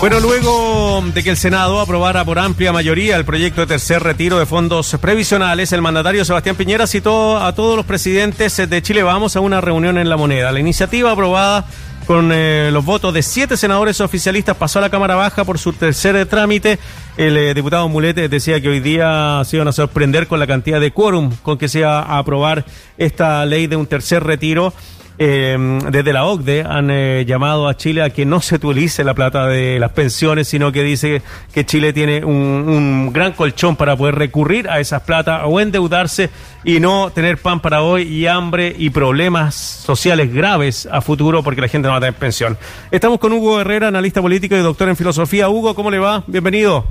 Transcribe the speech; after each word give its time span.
Bueno, 0.00 0.18
luego 0.18 1.04
de 1.12 1.22
que 1.22 1.30
el 1.30 1.36
Senado 1.36 1.78
aprobara 1.78 2.24
por 2.24 2.38
amplia 2.38 2.72
mayoría 2.72 3.16
el 3.16 3.26
proyecto 3.26 3.60
de 3.60 3.66
tercer 3.66 4.02
retiro 4.02 4.38
de 4.38 4.46
fondos 4.46 4.96
previsionales, 5.00 5.72
el 5.72 5.82
mandatario 5.82 6.24
Sebastián 6.24 6.56
Piñera 6.56 6.86
citó 6.86 7.36
a 7.36 7.54
todos 7.54 7.76
los 7.76 7.84
presidentes 7.84 8.56
de 8.56 8.82
Chile 8.82 9.02
Vamos 9.02 9.36
a 9.36 9.40
una 9.40 9.60
reunión 9.60 9.98
en 9.98 10.08
La 10.08 10.16
Moneda. 10.16 10.52
La 10.52 10.60
iniciativa 10.60 11.12
aprobada 11.12 11.66
con 12.06 12.30
eh, 12.32 12.70
los 12.72 12.84
votos 12.84 13.14
de 13.14 13.22
siete 13.22 13.56
senadores 13.56 14.00
oficialistas 14.00 14.56
pasó 14.56 14.78
a 14.78 14.82
la 14.82 14.90
Cámara 14.90 15.14
Baja 15.16 15.44
por 15.44 15.58
su 15.58 15.72
tercer 15.74 16.26
trámite. 16.26 16.78
El 17.16 17.36
eh, 17.36 17.54
diputado 17.54 17.88
Mulete 17.88 18.28
decía 18.28 18.60
que 18.60 18.68
hoy 18.68 18.80
día 18.80 19.42
se 19.44 19.56
iban 19.56 19.68
a 19.68 19.72
sorprender 19.72 20.26
con 20.26 20.40
la 20.40 20.46
cantidad 20.46 20.80
de 20.80 20.92
quórum 20.92 21.30
con 21.42 21.58
que 21.58 21.68
se 21.68 21.82
va 21.82 22.00
a 22.00 22.18
aprobar 22.18 22.64
esta 22.98 23.44
ley 23.44 23.66
de 23.66 23.76
un 23.76 23.86
tercer 23.86 24.24
retiro. 24.24 24.72
Em, 25.22 25.80
desde 25.80 26.14
la 26.14 26.24
OCDE 26.24 26.62
han 26.62 26.90
eh, 26.90 27.26
llamado 27.26 27.68
a 27.68 27.76
Chile 27.76 28.00
a 28.00 28.08
que 28.08 28.24
no 28.24 28.40
se 28.40 28.54
utilice 28.54 29.04
la 29.04 29.12
plata 29.12 29.46
de 29.48 29.78
las 29.78 29.92
pensiones, 29.92 30.48
sino 30.48 30.72
que 30.72 30.82
dice 30.82 31.20
que 31.52 31.66
Chile 31.66 31.92
tiene 31.92 32.24
un, 32.24 32.34
un 32.34 33.12
gran 33.12 33.32
colchón 33.32 33.76
para 33.76 33.94
poder 33.98 34.14
recurrir 34.14 34.66
a 34.70 34.80
esas 34.80 35.02
plata 35.02 35.44
o 35.44 35.60
endeudarse 35.60 36.30
y 36.64 36.80
no 36.80 37.10
tener 37.10 37.36
pan 37.36 37.60
para 37.60 37.82
hoy 37.82 38.04
y 38.04 38.26
hambre 38.28 38.74
y 38.78 38.88
problemas 38.88 39.54
sociales 39.56 40.32
graves 40.32 40.88
a 40.90 41.02
futuro 41.02 41.42
porque 41.42 41.60
la 41.60 41.68
gente 41.68 41.88
no 41.88 41.92
va 41.92 41.98
a 41.98 42.00
tener 42.00 42.14
pensión. 42.14 42.56
Estamos 42.90 43.18
con 43.18 43.30
Hugo 43.34 43.60
Herrera, 43.60 43.88
analista 43.88 44.22
político 44.22 44.56
y 44.56 44.60
doctor 44.60 44.88
en 44.88 44.96
filosofía. 44.96 45.50
Hugo, 45.50 45.74
¿cómo 45.74 45.90
le 45.90 45.98
va? 45.98 46.24
Bienvenido. 46.28 46.86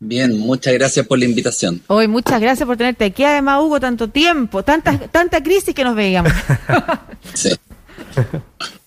Bien, 0.00 0.38
muchas 0.38 0.74
gracias 0.74 1.06
por 1.06 1.18
la 1.18 1.24
invitación. 1.24 1.82
Hoy, 1.88 2.06
muchas 2.06 2.40
gracias 2.40 2.66
por 2.66 2.76
tenerte 2.76 3.04
aquí. 3.04 3.24
Además, 3.24 3.60
Hugo, 3.62 3.80
tanto 3.80 4.08
tiempo, 4.08 4.62
tanta, 4.62 4.96
tanta 4.96 5.42
crisis 5.42 5.74
que 5.74 5.82
nos 5.82 5.96
veíamos. 5.96 6.32
sí. 7.34 7.50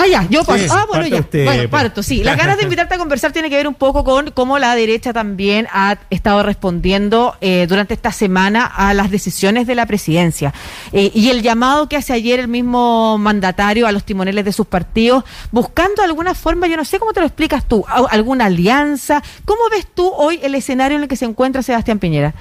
Ah, 0.00 0.06
ya, 0.06 0.26
yo 0.30 0.44
paso. 0.44 0.64
ah, 0.70 0.86
bueno, 0.88 1.06
ya. 1.06 1.26
bueno, 1.44 1.68
parto, 1.68 2.02
sí. 2.02 2.24
Las 2.24 2.38
ganas 2.38 2.56
de 2.56 2.62
invitarte 2.62 2.94
a 2.94 2.98
conversar 2.98 3.32
tiene 3.32 3.50
que 3.50 3.56
ver 3.56 3.68
un 3.68 3.74
poco 3.74 4.02
con 4.02 4.30
cómo 4.30 4.58
la 4.58 4.74
derecha 4.74 5.12
también 5.12 5.68
ha 5.72 5.98
estado 6.08 6.42
respondiendo 6.42 7.36
eh, 7.42 7.66
durante 7.68 7.92
esta 7.92 8.10
semana 8.10 8.64
a 8.64 8.94
las 8.94 9.10
decisiones 9.10 9.66
de 9.66 9.74
la 9.74 9.84
presidencia. 9.84 10.54
Eh, 10.92 11.10
y 11.14 11.28
el 11.28 11.42
llamado 11.42 11.86
que 11.86 11.96
hace 11.96 12.14
ayer 12.14 12.40
el 12.40 12.48
mismo 12.48 13.18
mandatario 13.18 13.86
a 13.86 13.92
los 13.92 14.04
timoneles 14.04 14.44
de 14.46 14.52
sus 14.52 14.66
partidos, 14.66 15.24
buscando 15.50 16.02
alguna 16.02 16.34
forma, 16.34 16.66
yo 16.66 16.78
no 16.78 16.86
sé 16.86 16.98
cómo 16.98 17.12
te 17.12 17.20
lo 17.20 17.26
explicas 17.26 17.68
tú, 17.68 17.84
alguna 17.86 18.46
alianza. 18.46 19.22
¿Cómo 19.44 19.60
ves 19.70 19.86
tú 19.94 20.10
hoy 20.16 20.40
el 20.42 20.54
escenario 20.54 20.96
en 20.96 21.02
el 21.02 21.08
que 21.10 21.16
se 21.16 21.26
encuentra 21.26 21.62
Sebastián 21.62 21.98
Piñera? 21.98 22.32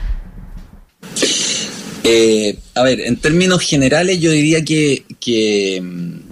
Eh, 2.06 2.58
a 2.76 2.84
ver, 2.84 3.02
en 3.02 3.18
términos 3.18 3.62
generales 3.62 4.20
yo 4.22 4.32
diría 4.32 4.64
que, 4.64 5.04
que 5.20 5.82
mm, 5.84 6.29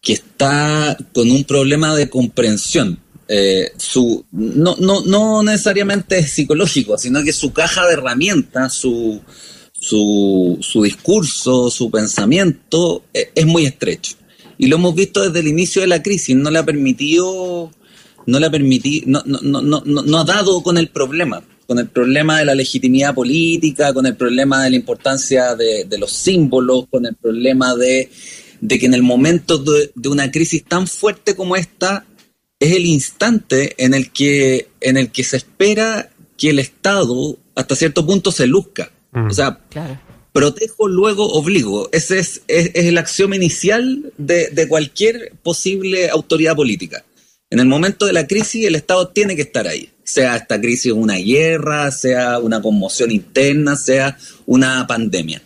que 0.00 0.14
está 0.14 0.96
con 1.12 1.30
un 1.30 1.44
problema 1.44 1.94
de 1.94 2.08
comprensión. 2.08 2.98
Eh, 3.30 3.72
su, 3.76 4.24
no, 4.32 4.76
no, 4.78 5.02
no 5.02 5.42
necesariamente 5.42 6.18
es 6.18 6.32
psicológico, 6.32 6.96
sino 6.96 7.22
que 7.22 7.32
su 7.32 7.52
caja 7.52 7.86
de 7.86 7.92
herramientas, 7.92 8.72
su, 8.72 9.20
su, 9.78 10.58
su 10.60 10.82
discurso, 10.82 11.70
su 11.70 11.90
pensamiento 11.90 13.04
eh, 13.12 13.30
es 13.34 13.46
muy 13.46 13.66
estrecho. 13.66 14.14
Y 14.56 14.66
lo 14.66 14.76
hemos 14.76 14.94
visto 14.94 15.22
desde 15.22 15.40
el 15.40 15.48
inicio 15.48 15.82
de 15.82 15.88
la 15.88 16.02
crisis, 16.02 16.34
no 16.34 16.50
le 16.50 16.58
ha 16.58 16.64
permitido, 16.64 17.70
no 18.26 18.40
le 18.40 18.46
ha 18.46 18.50
permitido, 18.50 19.06
no, 19.06 19.22
no, 19.24 19.60
no, 19.62 19.82
no, 19.84 20.18
ha 20.18 20.24
dado 20.24 20.62
con 20.62 20.78
el 20.78 20.88
problema, 20.88 21.42
con 21.66 21.78
el 21.78 21.88
problema 21.88 22.38
de 22.38 22.46
la 22.46 22.54
legitimidad 22.54 23.14
política, 23.14 23.92
con 23.92 24.06
el 24.06 24.16
problema 24.16 24.64
de 24.64 24.70
la 24.70 24.76
importancia 24.76 25.54
de, 25.54 25.84
de 25.84 25.98
los 25.98 26.12
símbolos, 26.12 26.86
con 26.90 27.06
el 27.06 27.14
problema 27.14 27.76
de 27.76 28.10
de 28.60 28.78
que 28.78 28.86
en 28.86 28.94
el 28.94 29.02
momento 29.02 29.58
de, 29.58 29.90
una 30.08 30.30
crisis 30.30 30.64
tan 30.64 30.86
fuerte 30.86 31.34
como 31.34 31.56
esta, 31.56 32.06
es 32.60 32.72
el 32.72 32.86
instante 32.86 33.74
en 33.82 33.94
el 33.94 34.10
que, 34.10 34.68
en 34.80 34.96
el 34.96 35.10
que 35.10 35.24
se 35.24 35.36
espera 35.36 36.10
que 36.36 36.50
el 36.50 36.58
Estado 36.58 37.36
hasta 37.54 37.76
cierto 37.76 38.06
punto 38.06 38.32
se 38.32 38.46
luzca. 38.46 38.90
O 39.12 39.32
sea, 39.32 39.60
protejo, 40.32 40.86
luego 40.86 41.26
obligo. 41.26 41.88
Ese 41.92 42.18
es, 42.18 42.42
es, 42.46 42.70
el 42.74 42.98
axioma 42.98 43.36
inicial 43.36 44.12
de, 44.18 44.48
de, 44.50 44.68
cualquier 44.68 45.32
posible 45.42 46.10
autoridad 46.10 46.54
política. 46.54 47.04
En 47.50 47.60
el 47.60 47.66
momento 47.66 48.06
de 48.06 48.12
la 48.12 48.26
crisis, 48.26 48.66
el 48.66 48.74
Estado 48.74 49.08
tiene 49.08 49.34
que 49.34 49.42
estar 49.42 49.66
ahí. 49.66 49.90
Sea 50.04 50.36
esta 50.36 50.60
crisis 50.60 50.92
una 50.92 51.16
guerra, 51.16 51.90
sea 51.90 52.38
una 52.38 52.60
conmoción 52.60 53.10
interna, 53.10 53.74
sea 53.76 54.16
una 54.46 54.86
pandemia. 54.86 55.42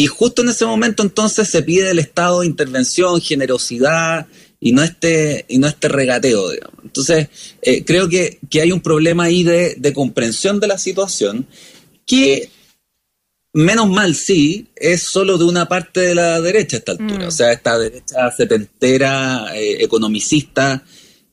Y 0.00 0.06
justo 0.06 0.40
en 0.40 0.48
ese 0.48 0.64
momento 0.64 1.02
entonces 1.02 1.46
se 1.46 1.62
pide 1.62 1.84
del 1.84 1.98
Estado 1.98 2.42
intervención, 2.42 3.20
generosidad 3.20 4.26
y 4.58 4.72
no 4.72 4.82
este, 4.82 5.44
y 5.46 5.58
no 5.58 5.66
este 5.66 5.88
regateo. 5.88 6.52
Digamos. 6.52 6.80
Entonces, 6.82 7.28
eh, 7.60 7.84
creo 7.84 8.08
que, 8.08 8.38
hay 8.62 8.72
un 8.72 8.80
problema 8.80 9.24
ahí 9.24 9.42
de, 9.42 9.92
comprensión 9.94 10.58
de 10.58 10.68
la 10.68 10.78
situación 10.78 11.46
que, 12.06 12.48
menos 13.52 13.90
mal 13.90 14.14
sí, 14.14 14.68
es 14.74 15.02
solo 15.02 15.36
de 15.36 15.44
una 15.44 15.68
parte 15.68 16.00
de 16.00 16.14
la 16.14 16.40
derecha 16.40 16.76
a 16.76 16.78
esta 16.78 16.92
altura. 16.92 17.26
Mm. 17.26 17.28
O 17.28 17.30
sea, 17.30 17.52
esta 17.52 17.78
derecha 17.78 18.30
setentera, 18.34 19.54
eh, 19.54 19.84
economicista, 19.84 20.82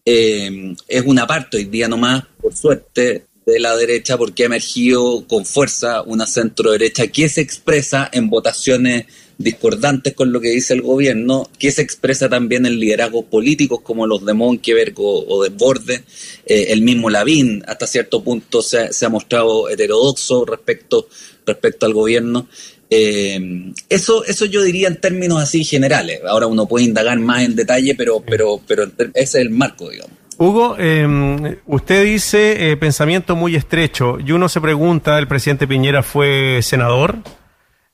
eh, 0.03 0.75
es 0.89 1.03
una 1.05 1.25
parte 1.25 1.55
hoy 1.55 1.65
día 1.65 1.87
nomás, 1.87 2.25
por 2.41 2.53
suerte, 2.53 3.26
de 3.47 3.61
la 3.61 3.77
derecha 3.77 4.17
porque 4.17 4.43
ha 4.43 4.47
emergido 4.47 5.25
con 5.25 5.45
fuerza 5.45 6.01
una 6.01 6.27
centro 6.27 6.71
derecha 6.71 7.07
que 7.07 7.29
se 7.29 7.39
expresa 7.39 8.09
en 8.11 8.29
votaciones 8.29 9.05
discordantes 9.37 10.13
con 10.13 10.33
lo 10.33 10.41
que 10.41 10.49
dice 10.49 10.73
el 10.73 10.81
gobierno, 10.81 11.49
que 11.57 11.71
se 11.71 11.81
expresa 11.81 12.27
también 12.27 12.65
en 12.65 12.77
liderazgos 12.77 13.23
políticos 13.25 13.79
como 13.81 14.05
los 14.05 14.25
de 14.25 14.33
Monkeberg 14.33 14.95
o, 14.97 15.43
de 15.43 15.49
Borde, 15.49 16.03
eh, 16.45 16.65
el 16.69 16.81
mismo 16.81 17.09
Lavín 17.09 17.63
hasta 17.67 17.87
cierto 17.87 18.21
punto 18.21 18.61
se, 18.61 18.89
ha 19.05 19.09
mostrado 19.09 19.69
heterodoxo 19.69 20.43
respecto, 20.43 21.07
respecto 21.45 21.85
al 21.85 21.93
gobierno. 21.93 22.49
Eh, 22.89 23.71
eso, 23.87 24.25
eso 24.25 24.45
yo 24.45 24.61
diría 24.61 24.89
en 24.89 24.99
términos 24.99 25.41
así 25.41 25.63
generales. 25.63 26.19
Ahora 26.27 26.47
uno 26.47 26.67
puede 26.67 26.83
indagar 26.83 27.17
más 27.19 27.43
en 27.43 27.55
detalle, 27.55 27.95
pero, 27.95 28.21
pero, 28.27 28.59
pero 28.67 28.83
ese 28.83 29.13
es 29.13 29.35
el 29.35 29.51
marco, 29.51 29.89
digamos. 29.89 30.26
Hugo, 30.39 30.75
eh, 30.77 31.57
usted 31.65 32.03
dice 32.03 32.71
eh, 32.71 32.77
pensamiento 32.77 33.35
muy 33.35 33.55
estrecho 33.55 34.19
y 34.19 34.31
uno 34.31 34.49
se 34.49 34.61
pregunta, 34.61 35.17
el 35.17 35.27
presidente 35.27 35.67
Piñera 35.67 36.03
fue 36.03 36.59
senador, 36.61 37.17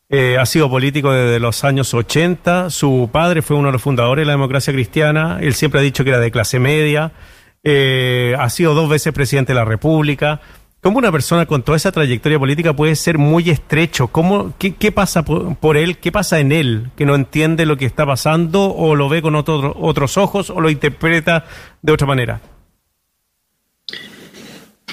eh, 0.10 0.38
ha 0.38 0.46
sido 0.46 0.70
político 0.70 1.12
desde 1.14 1.40
los 1.40 1.64
años 1.64 1.94
80, 1.94 2.70
su 2.70 3.10
padre 3.12 3.42
fue 3.42 3.56
uno 3.56 3.70
de 3.70 3.74
los 3.74 3.82
fundadores 3.82 4.24
de 4.24 4.26
la 4.28 4.34
democracia 4.34 4.74
cristiana, 4.74 5.38
él 5.42 5.54
siempre 5.54 5.80
ha 5.80 5.84
dicho 5.84 6.04
que 6.04 6.10
era 6.10 6.20
de 6.20 6.32
clase 6.32 6.60
media, 6.60 7.14
eh, 7.64 8.36
ha 8.38 8.50
sido 8.50 8.74
dos 8.74 8.90
veces 8.90 9.14
presidente 9.14 9.54
de 9.54 9.60
la 9.60 9.66
República, 9.66 10.42
¿Cómo 10.84 10.98
una 10.98 11.14
persona 11.14 11.46
con 11.46 11.64
toda 11.64 11.78
esa 11.78 11.94
trayectoria 11.94 12.38
política 12.38 12.76
puede 12.76 12.98
ser 12.98 13.18
muy 13.18 13.50
estrecho? 13.50 14.10
¿Cómo, 14.10 14.54
qué, 14.60 14.92
pasa 14.92 15.24
por, 15.24 15.78
él? 15.78 15.98
¿Qué 15.98 16.12
pasa 16.12 16.42
en 16.42 16.52
él? 16.52 16.92
¿Que 16.98 17.06
no 17.06 17.16
entiende 17.16 17.66
lo 17.66 17.78
que 17.78 17.86
está 17.86 18.06
pasando 18.06 18.66
o 18.66 18.94
lo 18.94 19.08
ve 19.08 19.22
con 19.22 19.34
otros 19.34 20.18
ojos 20.18 20.50
o 20.50 20.60
lo 20.60 20.70
interpreta 20.70 21.46
de 21.82 21.94
otra 21.94 22.06
manera? 22.06 22.42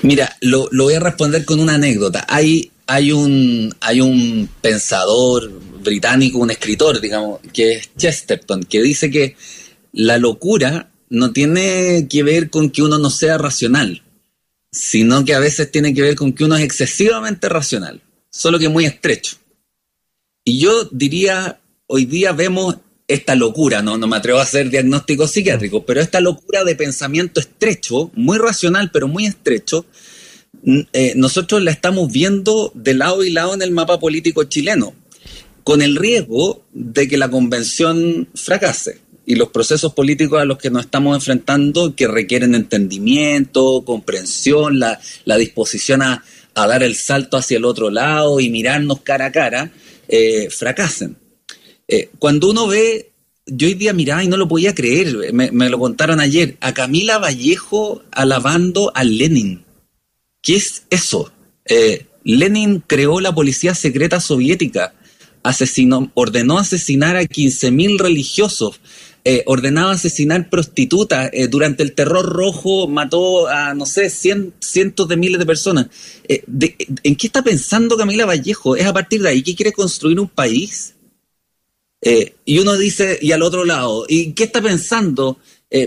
Mira, 0.03 0.37
lo, 0.43 0.69
voy 0.71 0.95
a 0.95 1.01
responder 1.01 1.45
con 1.45 1.59
una 1.59 1.75
anécdota. 1.75 2.25
Hay, 2.29 2.71
hay, 2.87 3.11
un, 3.11 3.75
hay 3.81 4.01
un 4.01 4.49
pensador 4.61 5.51
británico, 5.83 6.39
un 6.39 6.53
escritor, 6.53 7.01
digamos, 7.01 7.41
que 7.53 7.73
es 7.73 7.91
Chesterton, 7.97 8.63
que 8.63 8.81
dice 8.81 9.11
que 9.11 9.35
la 9.93 10.19
locura 10.19 10.89
no 11.09 11.33
tiene 11.33 12.07
que 12.09 12.23
ver 12.23 12.49
con 12.49 12.71
que 12.71 12.83
uno 12.83 12.97
no 12.99 13.11
sea 13.11 13.39
racional 13.39 14.05
sino 14.73 15.25
que 15.25 15.35
a 15.35 15.41
veces 15.41 15.71
tiene 15.71 15.95
que 15.95 16.03
ver 16.03 16.15
con 16.15 16.33
que 16.33 16.45
uno 16.45 16.57
es 16.57 16.63
excesivamente 16.63 17.49
racional, 17.49 18.01
solo 18.31 18.59
que 18.59 18.69
muy 18.69 18.85
estrecho. 18.85 19.37
Y 20.45 20.59
yo 20.59 20.85
diría, 20.93 21.61
hoy 21.87 22.07
día 22.07 22.33
vemos 22.33 22.77
esta 23.09 23.35
locura, 23.35 23.83
no, 23.83 23.99
no 23.99 24.07
me 24.07 24.17
atrevo 24.17 24.39
a 24.39 24.45
hacer 24.45 24.71
diagnóstico 24.71 25.27
psiquiátrico, 25.27 25.85
pero 25.85 26.01
esta 26.01 26.21
locura 26.21 26.63
de 26.63 26.77
pensamiento 26.77 27.41
estrecho, 27.41 28.11
muy 28.15 28.39
racional, 28.39 28.91
pero 28.93 29.09
muy 29.09 29.27
estrecho, 29.27 29.85
eh, 30.93 31.15
nosotros 31.17 31.63
la 31.63 31.73
estamos 31.73 32.13
viendo 32.13 32.71
de 32.75 32.95
lado 32.95 33.25
y 33.25 33.31
lado 33.31 33.55
en 33.55 33.63
el 33.63 33.73
mapa 33.73 33.99
político 33.99 34.45
chileno, 34.45 34.95
con 35.65 35.83
el 35.83 35.97
riesgo 35.97 36.65
de 36.73 37.09
que 37.09 37.17
la 37.17 37.31
convención 37.31 38.29
fracase 38.35 39.01
y 39.31 39.37
los 39.37 39.51
procesos 39.51 39.95
políticos 39.95 40.41
a 40.41 40.45
los 40.45 40.59
que 40.59 40.71
nos 40.71 40.87
estamos 40.87 41.15
enfrentando 41.15 41.95
que 41.95 42.09
requieren 42.09 42.57
entendimiento, 42.57 43.85
comprensión, 43.85 44.81
la, 44.81 44.99
disposición 45.39 46.03
a, 46.03 46.25
dar 46.53 46.83
el 46.83 46.97
salto 46.97 47.37
hacia 47.37 47.59
el 47.59 47.65
otro 47.65 47.91
lado 47.91 48.41
y 48.41 48.51
mirarnos 48.51 49.03
cara 49.03 49.27
a 49.27 49.31
cara, 49.31 49.71
eh, 50.09 50.49
fracasen. 50.51 51.17
Eh, 51.87 52.11
cuando 52.19 52.51
uno 52.51 52.67
ve, 52.67 53.13
yo 53.47 53.69
hoy 53.69 53.75
día 53.75 53.93
miraba 53.93 54.25
y 54.25 54.27
no 54.27 54.37
lo 54.37 54.49
podía 54.49 54.75
creer, 54.75 55.33
me, 55.33 55.71
lo 55.71 55.79
contaron 55.79 56.19
ayer, 56.19 56.57
a 56.61 56.75
Camila 56.75 57.19
Vallejo 57.19 58.03
alabando 58.11 58.91
a 58.97 59.05
Lenin. 59.05 59.65
¿Qué 60.43 60.57
es 60.57 60.87
eso? 60.91 61.31
Eh, 61.67 62.07
Lenin 62.25 62.83
creó 62.85 63.21
la 63.21 63.33
policía 63.33 63.77
secreta 63.77 64.19
soviética, 64.19 64.93
ordenó 66.15 66.59
asesinar 66.59 67.17
a 67.17 67.23
15.000 67.23 67.99
religiosos, 67.99 68.81
eh, 69.23 69.43
ordenaba 69.45 69.93
asesinar 69.93 70.49
prostitutas, 70.49 71.29
eh, 71.35 71.47
durante 71.47 71.83
el 71.83 71.93
terror 71.93 72.25
rojo 72.25 72.89
mató 72.89 73.49
a, 73.49 73.75
no 73.75 73.85
sé, 73.85 74.09
cientos 74.09 75.09
de 75.09 75.17
miles 75.19 75.39
de 75.39 75.45
personas. 75.45 75.89
Eh, 76.27 76.43
¿En 77.03 77.17
qué 77.17 77.27
está 77.27 77.43
pensando 77.43 77.99
Camila 77.99 78.25
Vallejo? 78.25 78.77
¿Es 78.77 78.87
a 78.87 78.95
partir 78.95 79.21
de 79.21 79.29
ahí 79.29 79.43
que 79.43 79.55
quiere 79.55 79.73
construir 79.73 80.19
un 80.21 80.29
país? 80.29 80.95
y 82.47 82.59
uno 82.59 82.79
dice, 82.79 83.19
y 83.21 83.33
al 83.33 83.43
otro 83.43 83.67
lado, 83.67 84.07
¿y 84.09 84.33
qué 84.33 84.45
está 84.45 84.63
pensando 84.63 85.39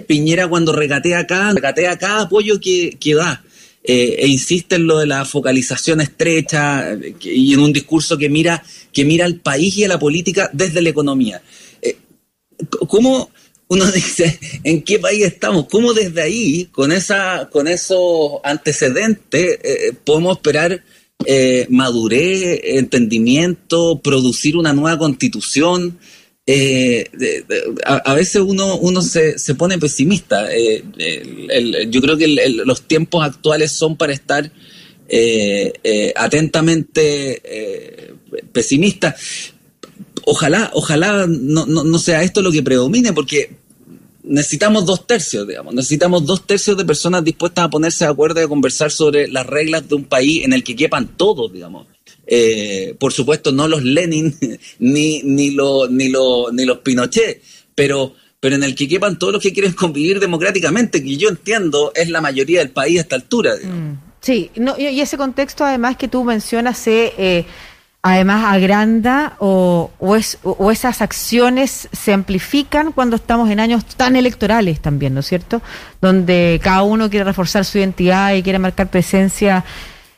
Piñera 0.06 0.48
cuando 0.48 0.72
regatea 0.72 1.18
acá, 1.18 1.52
regatea 1.52 1.98
cada 1.98 2.22
apoyo 2.22 2.60
que, 2.60 2.98
que 3.00 3.16
da? 3.16 3.44
e 3.84 4.28
insiste 4.28 4.76
en 4.76 4.86
lo 4.86 5.00
de 5.00 5.08
la 5.08 5.26
focalización 5.26 6.02
estrecha 6.02 6.96
y 7.20 7.52
en 7.52 7.60
un 7.60 7.74
discurso 7.74 8.16
que 8.16 8.30
mira, 8.30 8.64
que 8.92 9.06
mira 9.06 9.26
al 9.26 9.38
país 9.38 9.76
y 9.76 9.86
a 9.86 9.88
la 9.88 9.98
política 9.98 10.52
desde 10.54 10.84
la 10.84 10.90
economía. 10.90 11.42
¿Cómo 12.88 13.30
uno 13.68 13.86
dice 13.92 14.40
en 14.64 14.82
qué 14.84 15.00
país 15.00 15.24
estamos? 15.24 15.68
¿Cómo 15.70 15.94
desde 15.94 16.22
ahí, 16.22 16.66
con 16.72 16.92
esa, 16.92 17.50
con 17.52 17.68
esos 17.68 18.40
antecedentes, 18.44 19.60
eh, 19.64 19.94
podemos 20.04 20.38
esperar 20.38 20.84
eh, 21.26 21.66
madurez, 21.70 22.60
entendimiento, 22.64 24.00
producir 24.00 24.58
una 24.58 24.74
nueva 24.74 24.98
constitución? 24.98 25.98
Eh, 26.46 27.10
a, 27.86 28.14
veces 28.14 28.42
uno, 28.42 28.76
uno 28.76 29.02
se, 29.02 29.40
se 29.40 29.56
pone 29.56 29.78
pesimista. 29.78 30.50
yo 31.88 32.02
creo 32.02 32.18
que 32.18 32.28
los 32.66 32.82
tiempos 32.82 33.24
actuales 33.24 33.72
son 33.72 33.96
para 33.96 34.12
estar 34.12 34.52
atentamente 36.16 37.42
pesimistas 38.52 39.53
ojalá, 40.26 40.72
ojalá 40.74 41.26
no, 41.28 41.66
no, 41.66 42.00
sea 42.00 42.24
esto 42.24 42.42
lo 42.42 42.52
que 42.52 42.64
predomine, 42.64 43.14
porque 43.14 43.58
necesitamos 44.24 44.86
dos 44.86 45.06
tercios, 45.06 45.48
digamos, 45.48 45.74
necesitamos 45.74 46.26
dos 46.26 46.46
tercios 46.48 46.78
de 46.78 46.86
personas 46.86 47.24
dispuestas 47.24 47.66
a 47.66 47.70
ponerse 47.70 48.06
de 48.06 48.12
acuerdo 48.12 48.40
y 48.40 48.44
a 48.44 48.48
conversar 48.48 48.92
sobre 48.92 49.28
las 49.28 49.46
reglas 49.46 49.88
de 49.88 49.96
un 49.96 50.06
país 50.06 50.44
en 50.44 50.54
el 50.54 50.64
que 50.64 50.76
quepan 50.76 51.18
todos, 51.18 51.52
digamos. 51.52 51.88
Eh, 52.26 52.96
por 53.00 53.12
supuesto, 53.12 53.52
no 53.52 53.68
los 53.68 53.84
Lenin 53.84 54.38
ni, 54.80 55.22
ni, 55.24 55.52
lo, 55.52 55.88
ni, 55.90 56.10
lo, 56.10 56.52
ni 56.52 56.66
los 56.66 56.80
Pinochet, 56.80 57.42
pero, 57.76 58.14
pero 58.40 58.56
en 58.56 58.64
el 58.64 58.76
que 58.76 58.88
quepan 58.88 59.20
todos 59.20 59.34
los 59.34 59.42
que 59.42 59.52
quieren 59.52 59.74
convivir 59.74 60.20
democráticamente, 60.20 61.04
que 61.04 61.18
yo 61.18 61.30
entiendo 61.30 61.92
es 61.96 62.10
la 62.10 62.22
mayoría 62.22 62.60
del 62.60 62.70
país 62.70 63.00
a 63.00 63.02
esta 63.02 63.16
altura. 63.16 63.56
Mm, 63.62 64.00
sí, 64.22 64.52
no, 64.56 64.76
y 64.80 65.02
ese 65.02 65.18
contexto 65.18 65.66
además 65.66 65.98
que 65.98 66.08
tú 66.08 66.24
mencionas 66.24 66.78
se... 66.78 67.14
Eh, 67.18 67.46
además 68.06 68.44
agranda 68.54 69.38
o, 69.40 69.90
o, 69.98 70.72
esas 70.72 71.02
acciones 71.02 71.88
se 71.94 72.12
amplifican 72.12 72.92
cuando 72.92 73.16
estamos 73.16 73.50
en 73.50 73.62
años 73.62 73.86
tan 73.86 74.18
electorales 74.18 74.82
también, 74.82 75.14
¿no 75.14 75.22
es 75.22 75.28
cierto? 75.28 75.62
Donde 76.02 76.60
cada 76.62 76.84
uno 76.84 77.10
quiere 77.10 77.24
reforzar 77.24 77.64
su 77.64 77.78
identidad 77.78 78.34
y 78.34 78.44
quiere 78.44 78.60
marcar 78.60 78.90
presencia 78.90 79.64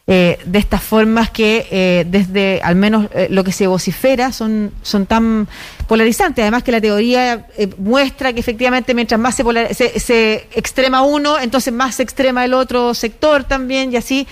eh, 0.08 0.40
de 0.46 0.60
estas 0.60 0.82
formas 0.82 1.30
que 1.30 1.68
eh, 1.70 2.06
desde 2.08 2.60
al 2.64 2.76
menos 2.76 3.08
eh, 3.14 3.28
lo 3.30 3.44
que 3.44 3.52
se 3.52 3.68
vocifera 3.68 4.32
son, 4.32 4.72
son 4.82 5.06
tan 5.06 5.48
polarizantes. 5.88 6.42
Además 6.42 6.64
que 6.64 6.72
la 6.72 6.82
teoría 6.82 7.46
muestra 7.78 8.34
que 8.34 8.40
efectivamente 8.40 8.96
mientras 8.96 9.20
más 9.20 9.36
se, 9.36 10.00
se 10.00 10.48
extrema 10.56 11.04
uno, 11.04 11.40
entonces 11.40 11.72
más 11.72 11.96
se 11.96 12.04
extrema 12.04 12.46
el 12.46 12.56
otro 12.56 12.96
sector 12.96 13.44
también 13.44 13.94
y 13.94 13.98
así 13.98 14.28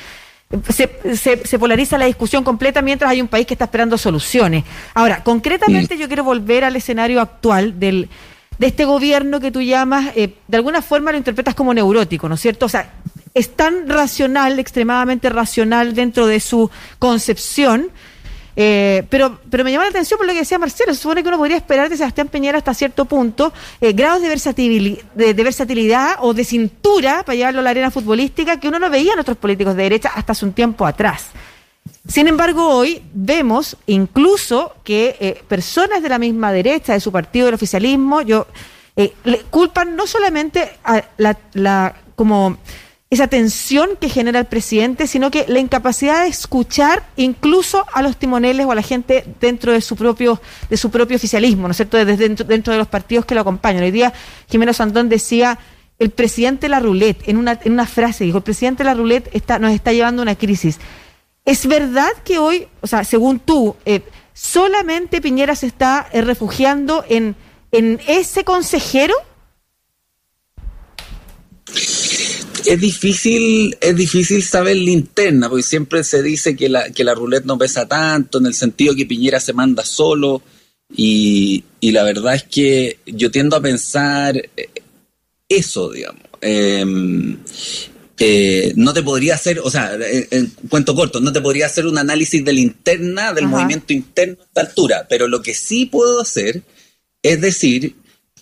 se, 0.70 1.60
polariza 1.60 1.98
la 1.98 2.06
discusión 2.06 2.44
completa 2.44 2.82
mientras 2.82 3.12
hay 3.12 3.22
un 3.22 3.28
país 3.28 3.46
que 3.46 3.54
está 3.54 3.66
esperando 3.66 3.98
soluciones. 3.98 4.64
Ahora, 4.94 5.24
concretamente 5.24 5.98
yo 5.98 6.08
quiero 6.08 6.24
volver 6.24 6.64
al 6.64 6.76
escenario 6.76 7.22
actual 7.22 7.80
del, 7.80 8.10
de 8.58 8.68
este 8.68 8.86
gobierno 8.86 9.40
que 9.40 9.52
tú 9.52 9.62
llamas, 9.62 10.12
eh, 10.16 10.36
de 10.48 10.58
alguna 10.58 10.82
forma 10.82 11.12
lo 11.12 11.18
interpretas 11.18 11.56
como 11.56 11.74
neurótico, 11.74 12.30
¿no 12.30 12.36
es 12.36 12.42
cierto? 12.42 12.68
O 12.68 12.70
sea, 12.70 12.94
es 13.34 13.56
tan 13.56 13.90
racional, 13.90 14.60
extremadamente 14.60 15.30
racional 15.30 15.96
dentro 15.96 16.28
de 16.28 16.40
su 16.40 16.70
concepción, 17.00 17.90
eh, 18.56 19.06
pero, 19.10 19.40
pero 19.50 19.64
me 19.64 19.72
llama 19.72 19.86
la 19.86 19.90
atención 19.90 20.18
por 20.18 20.28
lo 20.28 20.34
que 20.34 20.40
decía 20.40 20.60
Marcelo. 20.60 20.94
Se 20.94 21.02
supone 21.02 21.24
que 21.24 21.30
uno 21.30 21.38
podría 21.38 21.58
esperar 21.58 21.90
de 21.90 21.98
Sebastián 21.98 22.28
Peñera 22.28 22.58
hasta 22.58 22.74
cierto 22.74 23.06
punto 23.06 23.54
eh, 23.82 23.94
grados 23.94 24.22
de 24.22 24.30
versatilidad, 25.44 26.18
o 26.20 26.34
de 26.34 26.44
cintura 26.44 27.24
para 27.26 27.36
llevarlo 27.36 27.60
a 27.62 27.64
la 27.64 27.70
arena 27.72 27.92
futbolística 27.92 28.60
que 28.60 28.68
uno 28.68 28.80
no 28.80 28.90
veía 28.90 29.14
en 29.14 29.20
otros 29.20 29.38
políticos 29.38 29.76
de 29.76 29.84
derecha 29.84 30.12
hasta 30.14 30.34
hace 30.34 30.46
un 30.46 30.54
tiempo 30.54 30.86
atrás. 30.86 31.28
Sin 32.08 32.28
embargo, 32.28 32.68
hoy 32.70 33.02
vemos 33.14 33.78
incluso 33.88 34.74
que 34.84 35.16
eh, 35.20 35.44
personas 35.48 36.02
de 36.02 36.10
la 36.10 36.20
misma 36.20 36.52
derecha, 36.52 36.94
de 36.94 37.00
su 37.00 37.12
partido 37.12 37.46
del 37.46 37.56
oficialismo, 37.56 38.22
yo 38.22 38.48
le 38.96 39.40
culpan 39.50 39.96
no 39.96 40.06
solamente 40.06 40.70
a 40.84 41.04
la 41.18 41.96
como 42.16 42.58
esa 43.14 43.28
tensión 43.28 43.92
que 44.00 44.10
genera 44.10 44.40
el 44.40 44.46
presidente, 44.46 45.08
sino 45.08 45.30
que 45.30 45.46
la 45.48 45.60
incapacidad 45.60 46.24
de 46.24 46.30
escuchar 46.30 47.04
incluso 47.16 47.86
a 47.94 48.02
los 48.02 48.18
timoneles 48.18 48.66
o 48.66 48.72
a 48.72 48.76
la 48.76 48.82
gente 48.82 49.24
dentro 49.40 49.72
de 49.72 49.82
su 49.82 49.96
propio, 49.96 50.42
de 50.70 50.78
su 50.78 50.90
propio 50.90 51.18
oficialismo, 51.18 51.68
¿no 51.68 51.72
es 51.72 51.78
cierto?, 51.78 51.98
desde 51.98 52.18
dentro, 52.18 52.46
dentro 52.46 52.74
de 52.74 52.80
los 52.80 52.88
partidos 52.88 53.26
que 53.26 53.36
lo 53.36 53.42
acompañan. 53.42 53.84
Hoy 53.84 53.92
día 53.92 54.14
Jimeno 54.50 54.74
Sandón 54.74 55.10
decía 55.10 55.60
el 56.00 56.10
presidente 56.10 56.66
de 56.66 56.70
la 56.70 56.80
roulette, 56.80 57.28
en 57.28 57.38
una, 57.38 57.60
en 57.64 57.74
una 57.74 57.86
frase, 57.86 58.24
dijo, 58.24 58.40
el 58.40 58.44
presidente 58.44 58.84
de 58.84 58.90
la 58.90 58.96
roulette 58.96 59.30
está, 59.34 59.60
nos 59.60 59.72
está 59.72 59.94
llevando 59.94 60.22
a 60.22 60.24
una 60.24 60.36
crisis. 60.36 60.80
¿Es 61.46 61.68
verdad 61.68 62.10
que 62.24 62.40
hoy, 62.40 62.68
o 62.82 62.88
sea, 62.88 63.04
según 63.04 63.40
tú, 63.40 63.76
eh, 63.86 64.02
solamente 64.34 65.22
Piñera 65.22 65.56
se 65.56 65.68
está 65.68 66.08
eh, 66.12 66.22
refugiando 66.22 67.06
en, 67.08 67.36
en 67.72 68.02
ese 68.08 68.44
consejero? 68.44 69.14
Es 72.66 72.80
difícil, 72.80 73.78
es 73.82 73.96
difícil 73.96 74.44
saber 74.44 74.78
linterna, 74.78 75.50
porque 75.50 75.64
siempre 75.64 76.04
se 76.04 76.22
dice 76.22 76.56
que 76.56 76.70
la, 76.70 76.90
que 76.92 77.04
la 77.04 77.14
roulette 77.14 77.46
no 77.46 77.58
pesa 77.58 77.88
tanto, 77.88 78.38
en 78.38 78.46
el 78.46 78.54
sentido 78.54 78.96
que 78.96 79.06
Piñera 79.06 79.40
se 79.40 79.54
manda 79.54 79.84
solo, 79.84 80.42
y, 80.96 81.64
la 81.82 82.04
verdad 82.04 82.36
es 82.36 82.44
que 82.44 83.00
yo 83.06 83.32
tiendo 83.32 83.56
a 83.56 83.62
pensar 83.62 84.38
eh, 84.38 84.70
eso, 85.50 85.92
digamos. 85.92 86.22
Em, 86.42 87.38
eh, 88.20 88.74
no 88.76 88.94
te 88.94 89.02
podría 89.02 89.36
hacer, 89.36 89.60
o 89.60 89.70
sea, 89.70 89.98
en, 89.98 90.48
cuento 90.70 90.96
corto, 90.96 91.20
no 91.20 91.34
te 91.34 91.42
podría 91.42 91.66
hacer 91.66 91.88
un 91.88 91.98
análisis 91.98 92.46
de 92.46 92.54
linterna, 92.54 93.34
del 93.34 93.48
movimiento 93.48 93.92
interno 93.92 94.38
a 94.40 94.46
esta 94.46 94.62
altura, 94.62 95.08
pero 95.10 95.28
lo 95.28 95.42
que 95.42 95.54
sí 95.54 95.88
puedo 95.88 96.22
hacer 96.22 96.62
es 97.22 97.42
decir 97.42 97.96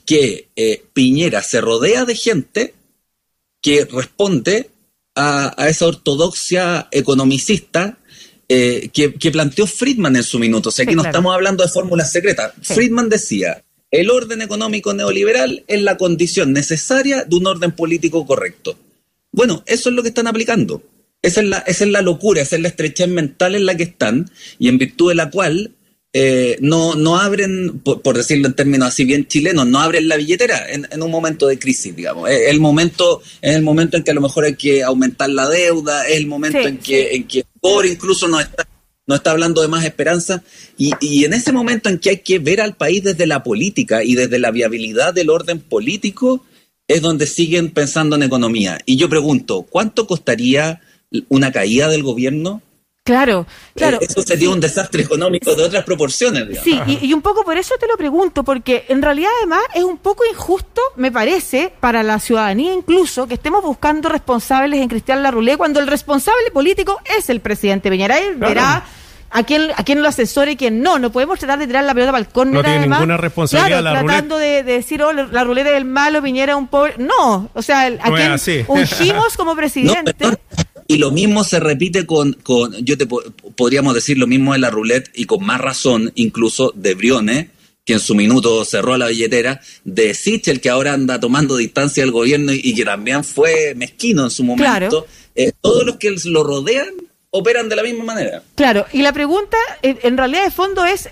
que 0.06 0.50
eh, 0.56 0.84
Piñera 0.94 1.42
se 1.42 1.62
rodea 1.62 2.06
de 2.06 2.16
gente 2.16 2.74
que 3.62 3.86
responde 3.86 4.70
a, 5.16 5.68
esa 5.68 5.88
ortodoxia 5.88 6.88
economicista 6.92 7.98
eh, 8.50 8.90
que, 8.94 9.32
planteó 9.32 9.68
Friedman 9.68 10.16
en 10.16 10.24
su 10.24 10.40
minuto. 10.40 10.70
O 10.70 10.72
sea, 10.72 10.84
aquí 10.84 10.96
no 10.96 11.04
estamos 11.04 11.34
hablando 11.34 11.64
de 11.64 11.70
fórmulas 11.70 12.12
secretas. 12.12 12.54
Friedman 12.62 13.10
decía, 13.10 13.64
el 13.92 14.10
orden 14.10 14.42
económico 14.42 14.94
neoliberal 14.94 15.64
es 15.68 15.82
la 15.82 15.98
condición 15.98 16.54
necesaria 16.54 17.24
de 17.24 17.36
un 17.36 17.48
orden 17.48 17.72
político 17.74 18.26
correcto. 18.26 18.78
Bueno, 19.32 19.64
eso 19.66 19.90
es 19.90 19.96
lo 19.96 20.02
que 20.02 20.10
están 20.10 20.28
aplicando. 20.28 20.84
Esa 21.22 21.42
es 21.42 21.48
la, 21.48 21.60
esa 21.60 21.84
es 21.84 21.92
la 21.92 22.02
locura, 22.02 22.42
esa 22.42 22.56
es 22.56 22.62
la 22.62 22.70
estrechez 22.70 23.08
mental 23.08 23.56
en 23.56 23.66
la 23.66 23.78
que 23.78 23.84
están 23.84 24.30
y 24.58 24.70
en 24.70 24.78
virtud 24.78 25.10
de 25.10 25.16
la 25.16 25.30
cual 25.30 25.76
eh, 26.14 26.58
no, 26.60 26.96
no 26.96 27.18
abren, 27.18 27.80
por, 27.80 28.18
decirlo 28.18 28.48
en 28.48 28.54
términos 28.54 28.90
así 28.90 29.06
bien 29.06 29.28
chilenos, 29.28 29.66
no 29.66 29.80
abren 29.80 30.10
la 30.10 30.18
billetera 30.18 30.70
en, 30.70 31.02
un 31.02 31.10
momento 31.10 31.48
de 31.48 31.58
crisis, 31.58 31.96
digamos. 31.96 32.30
Es 32.30 32.50
el 32.50 32.60
momento, 32.60 33.22
es 33.42 33.56
el 33.56 33.62
momento 33.62 33.96
en 33.96 34.04
que 34.04 34.12
a 34.12 34.14
lo 34.14 34.22
mejor 34.22 34.44
hay 34.44 34.56
que 34.56 34.84
aumentar 34.84 35.30
la 35.30 35.48
deuda, 35.48 36.08
es 36.08 36.18
el 36.18 36.28
momento 36.28 36.60
en 36.60 36.78
que, 36.80 37.16
en 37.16 37.28
que 37.28 37.46
por 37.62 37.86
incluso 37.86 38.28
no 38.28 38.42
está, 38.42 38.68
no 39.08 39.16
está 39.16 39.32
hablando 39.32 39.62
de 39.62 39.70
más 39.70 39.86
esperanza, 39.86 40.44
y, 40.78 40.92
y 41.00 41.24
en 41.24 41.34
ese 41.34 41.54
momento 41.54 41.88
en 41.88 41.98
que 41.98 42.10
hay 42.10 42.18
que 42.18 42.40
ver 42.40 42.60
al 42.60 42.76
país 42.76 43.04
desde 43.04 43.26
la 43.26 43.42
política 43.42 44.04
y 44.04 44.16
desde 44.16 44.38
la 44.38 44.52
viabilidad 44.52 45.14
del 45.14 45.30
orden 45.30 45.60
político, 45.60 46.46
es 46.90 47.02
donde 47.02 47.26
siguen 47.26 47.72
pensando 47.72 48.18
en 48.18 48.24
economía. 48.24 48.80
Y 48.86 48.98
yo 48.98 49.08
pregunto, 49.08 49.62
¿cuánto 49.62 50.08
costaría 50.08 50.82
una 51.30 51.54
caída 51.54 51.88
del 51.88 52.04
gobierno? 52.04 52.62
Claro, 53.04 53.48
claro. 53.76 53.98
Eh, 54.00 54.06
eso 54.08 54.22
sería 54.22 54.52
un 54.52 54.60
desastre 54.60 55.02
económico 55.02 55.56
de 55.56 55.64
otras 55.64 55.84
proporciones. 55.84 56.48
Digamos. 56.48 56.64
Sí, 56.64 57.00
y, 57.02 57.14
un 57.14 57.24
poco 57.24 57.44
por 57.44 57.58
eso 57.58 57.74
te 57.80 57.88
lo 57.88 57.98
pregunto, 57.98 58.44
porque 58.44 58.86
en 58.90 59.02
realidad 59.02 59.32
además 59.40 59.62
es 59.74 59.84
un 59.84 59.98
poco 59.98 60.24
injusto, 60.32 60.82
me 60.98 61.12
parece, 61.12 61.74
para 61.80 62.04
la 62.04 62.20
ciudadanía 62.20 62.74
incluso, 62.74 63.28
que 63.28 63.34
estemos 63.34 63.64
buscando 63.64 64.08
responsables 64.08 64.82
en 64.82 64.88
Cristian 64.88 65.24
Larroulé 65.24 65.58
cuando 65.58 65.80
el 65.80 65.88
responsable 65.88 66.52
político 66.54 67.00
es 67.18 67.32
el 67.32 67.40
presidente 67.40 67.90
Peñara. 67.90 68.20
Él 68.20 68.36
verá 68.36 68.86
a 69.32 69.44
quién, 69.44 69.72
a 69.76 69.84
quién 69.84 70.02
lo 70.02 70.08
asesora 70.08 70.52
y 70.52 70.56
quién 70.56 70.82
no. 70.82 71.00
No 71.00 71.12
podemos 71.12 71.40
tratar 71.40 71.58
de 71.58 71.68
tirar 71.68 71.84
la 71.84 71.94
pelota 71.94 72.18
el 72.18 72.28
córner. 72.28 72.54
No 72.54 72.64
tiene 72.64 72.88
ninguna 72.88 73.18
responsabilidad 73.18 73.80
claro, 73.80 74.06
tratando 74.06 74.38
de, 74.38 74.64
decir, 74.64 75.02
oh, 75.02 75.14
la 75.14 75.44
ruleta 75.44 75.72
del 75.72 75.86
malo, 75.86 76.22
Piñera 76.22 76.56
un 76.56 76.68
pobre. 76.68 76.96
No, 76.98 77.50
o 77.54 77.62
sea, 77.62 77.88
a 77.88 78.12
quien 78.12 78.66
ungimos 78.68 79.38
como 79.38 79.56
presidente. 79.56 80.38
Y 80.92 80.98
lo 80.98 81.10
mismo 81.10 81.46
se 81.46 81.62
repite 81.62 82.06
con, 82.06 82.36
yo 82.82 82.98
te 82.98 83.06
podríamos 83.06 83.96
decir 83.96 84.18
lo 84.18 84.28
mismo 84.28 84.52
de 84.52 84.60
la 84.60 84.70
roulette 84.70 85.10
y 85.14 85.24
con 85.24 85.46
más 85.46 85.62
razón 85.62 86.12
incluso 86.16 86.74
de 86.76 86.96
Briones, 86.96 87.48
que 87.86 87.94
en 87.94 88.02
su 88.02 88.14
minuto 88.14 88.66
cerró 88.66 88.98
la 88.98 89.08
billetera, 89.08 89.62
de 89.86 90.14
Sichel, 90.14 90.60
que 90.60 90.70
ahora 90.70 90.92
anda 90.92 91.18
tomando 91.18 91.56
distancia 91.56 92.04
del 92.04 92.12
gobierno 92.12 92.52
y, 92.52 92.76
que 92.76 92.84
también 92.84 93.24
fue 93.24 93.74
mezquino 93.74 94.26
en 94.26 94.32
su 94.32 94.44
momento. 94.44 95.08
Eh, 95.34 95.54
todos 95.62 95.86
los 95.86 95.96
que 95.96 96.14
lo 96.26 96.44
rodean 96.44 96.90
operan 97.30 97.70
de 97.70 97.78
la 97.78 97.84
misma 97.84 98.04
manera. 98.04 98.44
Claro, 98.56 98.86
y 98.92 99.02
la 99.02 99.14
pregunta 99.14 99.56
en 99.82 100.18
realidad 100.18 100.44
de 100.44 100.52
fondo 100.52 100.84
es 100.84 101.10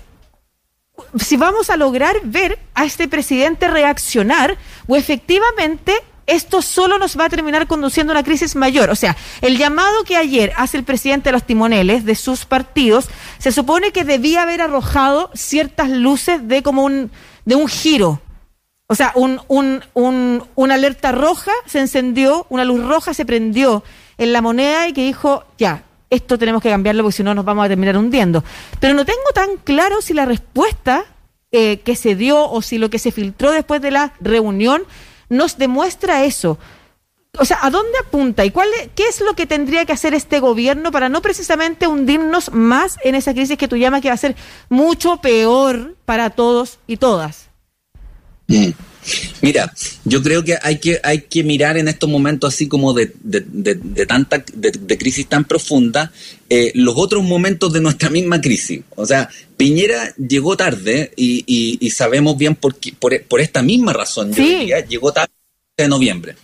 si 1.18 1.38
vamos 1.38 1.70
a 1.70 1.78
lograr 1.78 2.20
ver 2.24 2.58
a 2.74 2.84
este 2.84 3.08
presidente 3.08 3.66
reaccionar 3.68 4.58
o 4.86 4.96
efectivamente 4.96 5.94
esto 6.30 6.62
solo 6.62 6.98
nos 6.98 7.18
va 7.18 7.26
a 7.26 7.28
terminar 7.28 7.66
conduciendo 7.66 8.12
a 8.12 8.16
una 8.16 8.24
crisis 8.24 8.56
mayor. 8.56 8.90
O 8.90 8.94
sea, 8.94 9.16
el 9.40 9.58
llamado 9.58 10.04
que 10.04 10.16
ayer 10.16 10.52
hace 10.56 10.76
el 10.76 10.84
presidente 10.84 11.28
de 11.28 11.32
los 11.32 11.44
timoneles 11.44 12.04
de 12.04 12.14
sus 12.14 12.44
partidos, 12.44 13.08
se 13.38 13.52
supone 13.52 13.92
que 13.92 14.04
debía 14.04 14.42
haber 14.42 14.62
arrojado 14.62 15.30
ciertas 15.34 15.90
luces 15.90 16.46
de 16.46 16.62
como 16.62 16.84
un, 16.84 17.10
de 17.44 17.54
un 17.54 17.68
giro. 17.68 18.20
O 18.86 18.94
sea, 18.94 19.12
un, 19.14 19.40
un, 19.48 19.82
un, 19.94 20.44
una 20.54 20.74
alerta 20.74 21.12
roja 21.12 21.52
se 21.66 21.78
encendió, 21.78 22.46
una 22.48 22.64
luz 22.64 22.84
roja 22.84 23.14
se 23.14 23.24
prendió 23.24 23.84
en 24.18 24.32
la 24.32 24.42
moneda 24.42 24.88
y 24.88 24.92
que 24.92 25.04
dijo, 25.04 25.44
ya, 25.58 25.84
esto 26.10 26.38
tenemos 26.38 26.60
que 26.60 26.70
cambiarlo 26.70 27.04
porque 27.04 27.16
si 27.16 27.22
no 27.22 27.34
nos 27.34 27.44
vamos 27.44 27.64
a 27.64 27.68
terminar 27.68 27.96
hundiendo. 27.96 28.42
Pero 28.80 28.94
no 28.94 29.04
tengo 29.04 29.30
tan 29.32 29.56
claro 29.58 30.02
si 30.02 30.12
la 30.12 30.26
respuesta 30.26 31.04
eh, 31.52 31.80
que 31.80 31.96
se 31.96 32.16
dio 32.16 32.50
o 32.50 32.62
si 32.62 32.78
lo 32.78 32.90
que 32.90 32.98
se 32.98 33.12
filtró 33.12 33.52
después 33.52 33.80
de 33.80 33.92
la 33.92 34.12
reunión 34.20 34.82
nos 35.30 35.56
demuestra 35.56 36.24
eso. 36.24 36.58
O 37.38 37.44
sea, 37.44 37.60
¿a 37.62 37.70
dónde 37.70 37.96
apunta 37.98 38.44
y 38.44 38.50
cuál 38.50 38.68
qué 38.94 39.04
es 39.04 39.20
lo 39.20 39.34
que 39.34 39.46
tendría 39.46 39.86
que 39.86 39.92
hacer 39.92 40.14
este 40.14 40.40
gobierno 40.40 40.90
para 40.90 41.08
no 41.08 41.22
precisamente 41.22 41.86
hundirnos 41.86 42.52
más 42.52 42.98
en 43.04 43.14
esa 43.14 43.32
crisis 43.32 43.56
que 43.56 43.68
tú 43.68 43.76
llamas 43.76 44.02
que 44.02 44.08
va 44.08 44.14
a 44.14 44.18
ser 44.18 44.36
mucho 44.68 45.18
peor 45.18 45.94
para 46.04 46.30
todos 46.30 46.80
y 46.86 46.96
todas? 46.96 47.48
Mira, 49.42 49.72
yo 50.04 50.22
creo 50.22 50.44
que 50.44 50.56
hay 50.62 50.78
que, 50.78 51.00
hay 51.02 51.22
que 51.22 51.42
mirar 51.42 51.76
en 51.76 51.88
estos 51.88 52.08
momentos 52.08 52.54
así 52.54 52.68
como 52.68 52.92
de, 52.92 53.12
tanta 54.06 54.44
de, 54.52 54.98
crisis 54.98 55.26
tan 55.28 55.44
profunda 55.44 56.12
eh, 56.48 56.72
los 56.74 56.94
otros 56.96 57.22
momentos 57.24 57.72
de 57.72 57.80
nuestra 57.80 58.10
misma 58.10 58.40
crisis. 58.40 58.80
O 58.96 59.06
sea, 59.06 59.28
Piñera 59.56 60.14
llegó 60.16 60.56
tarde 60.56 61.12
y, 61.16 61.90
sabemos 61.90 62.36
bien 62.36 62.54
por, 62.54 62.76
por, 62.98 63.40
esta 63.40 63.62
misma 63.62 63.92
razón, 63.92 64.32
yo 64.32 64.42
diría, 64.42 64.84
llegó 64.86 65.12
tarde 65.12 65.32
de 65.76 65.88
noviembre. 65.88 66.36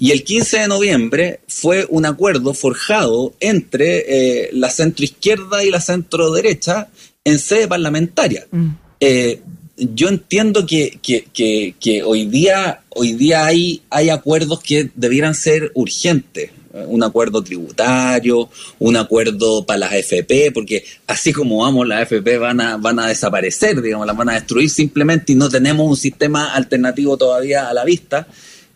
Y 0.00 0.12
el 0.12 0.24
15 0.24 0.60
de 0.60 0.68
noviembre 0.68 1.40
fue 1.46 1.86
un 1.90 2.06
acuerdo 2.06 2.54
forjado 2.54 3.34
entre 3.38 4.44
eh, 4.46 4.50
la 4.54 4.70
centroizquierda 4.70 5.62
y 5.62 5.70
la 5.70 5.80
centroderecha 5.80 6.88
en 7.22 7.38
sede 7.38 7.68
parlamentaria. 7.68 8.46
Mm. 8.50 8.68
Eh, 8.98 9.42
yo 9.80 10.08
entiendo 10.08 10.66
que, 10.66 10.98
que, 11.02 12.02
hoy 12.02 12.26
día, 12.26 12.82
hoy 12.90 13.14
día 13.14 13.46
hay, 13.46 13.82
hay 13.90 14.10
acuerdos 14.10 14.60
que 14.60 14.90
debieran 14.94 15.34
ser 15.34 15.72
urgentes. 15.74 16.50
Un 16.72 17.02
acuerdo 17.02 17.42
tributario, 17.42 18.48
un 18.78 18.96
acuerdo 18.96 19.66
para 19.66 19.80
las 19.80 19.94
FP, 19.94 20.52
porque 20.52 20.84
así 21.08 21.32
como 21.32 21.58
vamos, 21.58 21.88
las 21.88 22.02
FP 22.02 22.38
van 22.38 22.60
a, 22.60 22.76
van 22.76 23.00
a 23.00 23.08
desaparecer, 23.08 23.82
digamos, 23.82 24.06
las 24.06 24.16
van 24.16 24.28
a 24.28 24.34
destruir 24.34 24.70
simplemente 24.70 25.32
y 25.32 25.34
no 25.34 25.48
tenemos 25.48 25.88
un 25.88 25.96
sistema 25.96 26.54
alternativo 26.54 27.16
todavía 27.16 27.68
a 27.68 27.74
la 27.74 27.84
vista. 27.84 28.28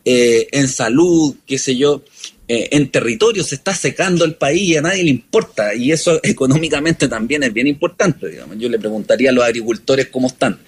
Eh, 0.05 0.49
en 0.51 0.67
salud, 0.67 1.37
qué 1.47 1.57
sé 1.57 1.77
yo, 1.77 2.03
eh, 2.47 2.69
en 2.73 2.91
territorio 2.91 3.43
se 3.43 3.55
está 3.55 3.75
secando 3.75 4.25
el 4.25 4.35
país 4.35 4.63
y 4.63 4.77
a 4.77 4.83
nadie 4.83 5.05
le 5.05 5.11
importa. 5.11 5.75
Y 5.75 5.93
eso 5.93 6.21
económicamente 6.23 7.09
también 7.09 7.43
es 7.43 7.53
bien 7.53 7.67
importante. 7.67 8.29
Digamos. 8.29 8.59
Yo 8.59 8.69
le 8.69 8.79
preguntaría 8.79 9.31
a 9.31 9.33
los 9.33 9.45
agricultores 9.45 10.09
cómo 10.09 10.27
están. 10.27 10.59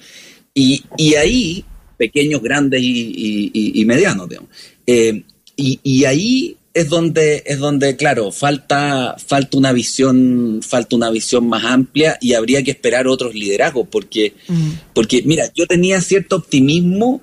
Y, 0.58 0.84
y 0.96 1.14
ahí, 1.16 1.64
pequeños, 1.98 2.42
grandes 2.42 2.80
y, 2.82 3.84
medianos, 3.86 4.26
digamos. 4.26 4.50
Eh, 4.86 5.22
y, 5.54 6.04
ahí 6.06 6.56
es 6.72 6.88
donde, 6.88 7.42
es 7.44 7.58
donde, 7.58 7.94
claro, 7.96 8.32
falta, 8.32 9.16
falta 9.18 9.58
una 9.58 9.72
visión, 9.72 10.62
falta 10.66 10.96
una 10.96 11.10
visión 11.10 11.46
más 11.46 11.62
amplia 11.66 12.16
y 12.22 12.32
habría 12.32 12.62
que 12.62 12.70
esperar 12.70 13.06
otros 13.06 13.34
liderazgos, 13.34 13.86
porque, 13.90 14.32
mm. 14.48 14.70
porque 14.94 15.22
mira, 15.26 15.44
yo 15.54 15.66
tenía 15.66 16.00
cierto 16.00 16.36
optimismo 16.36 17.20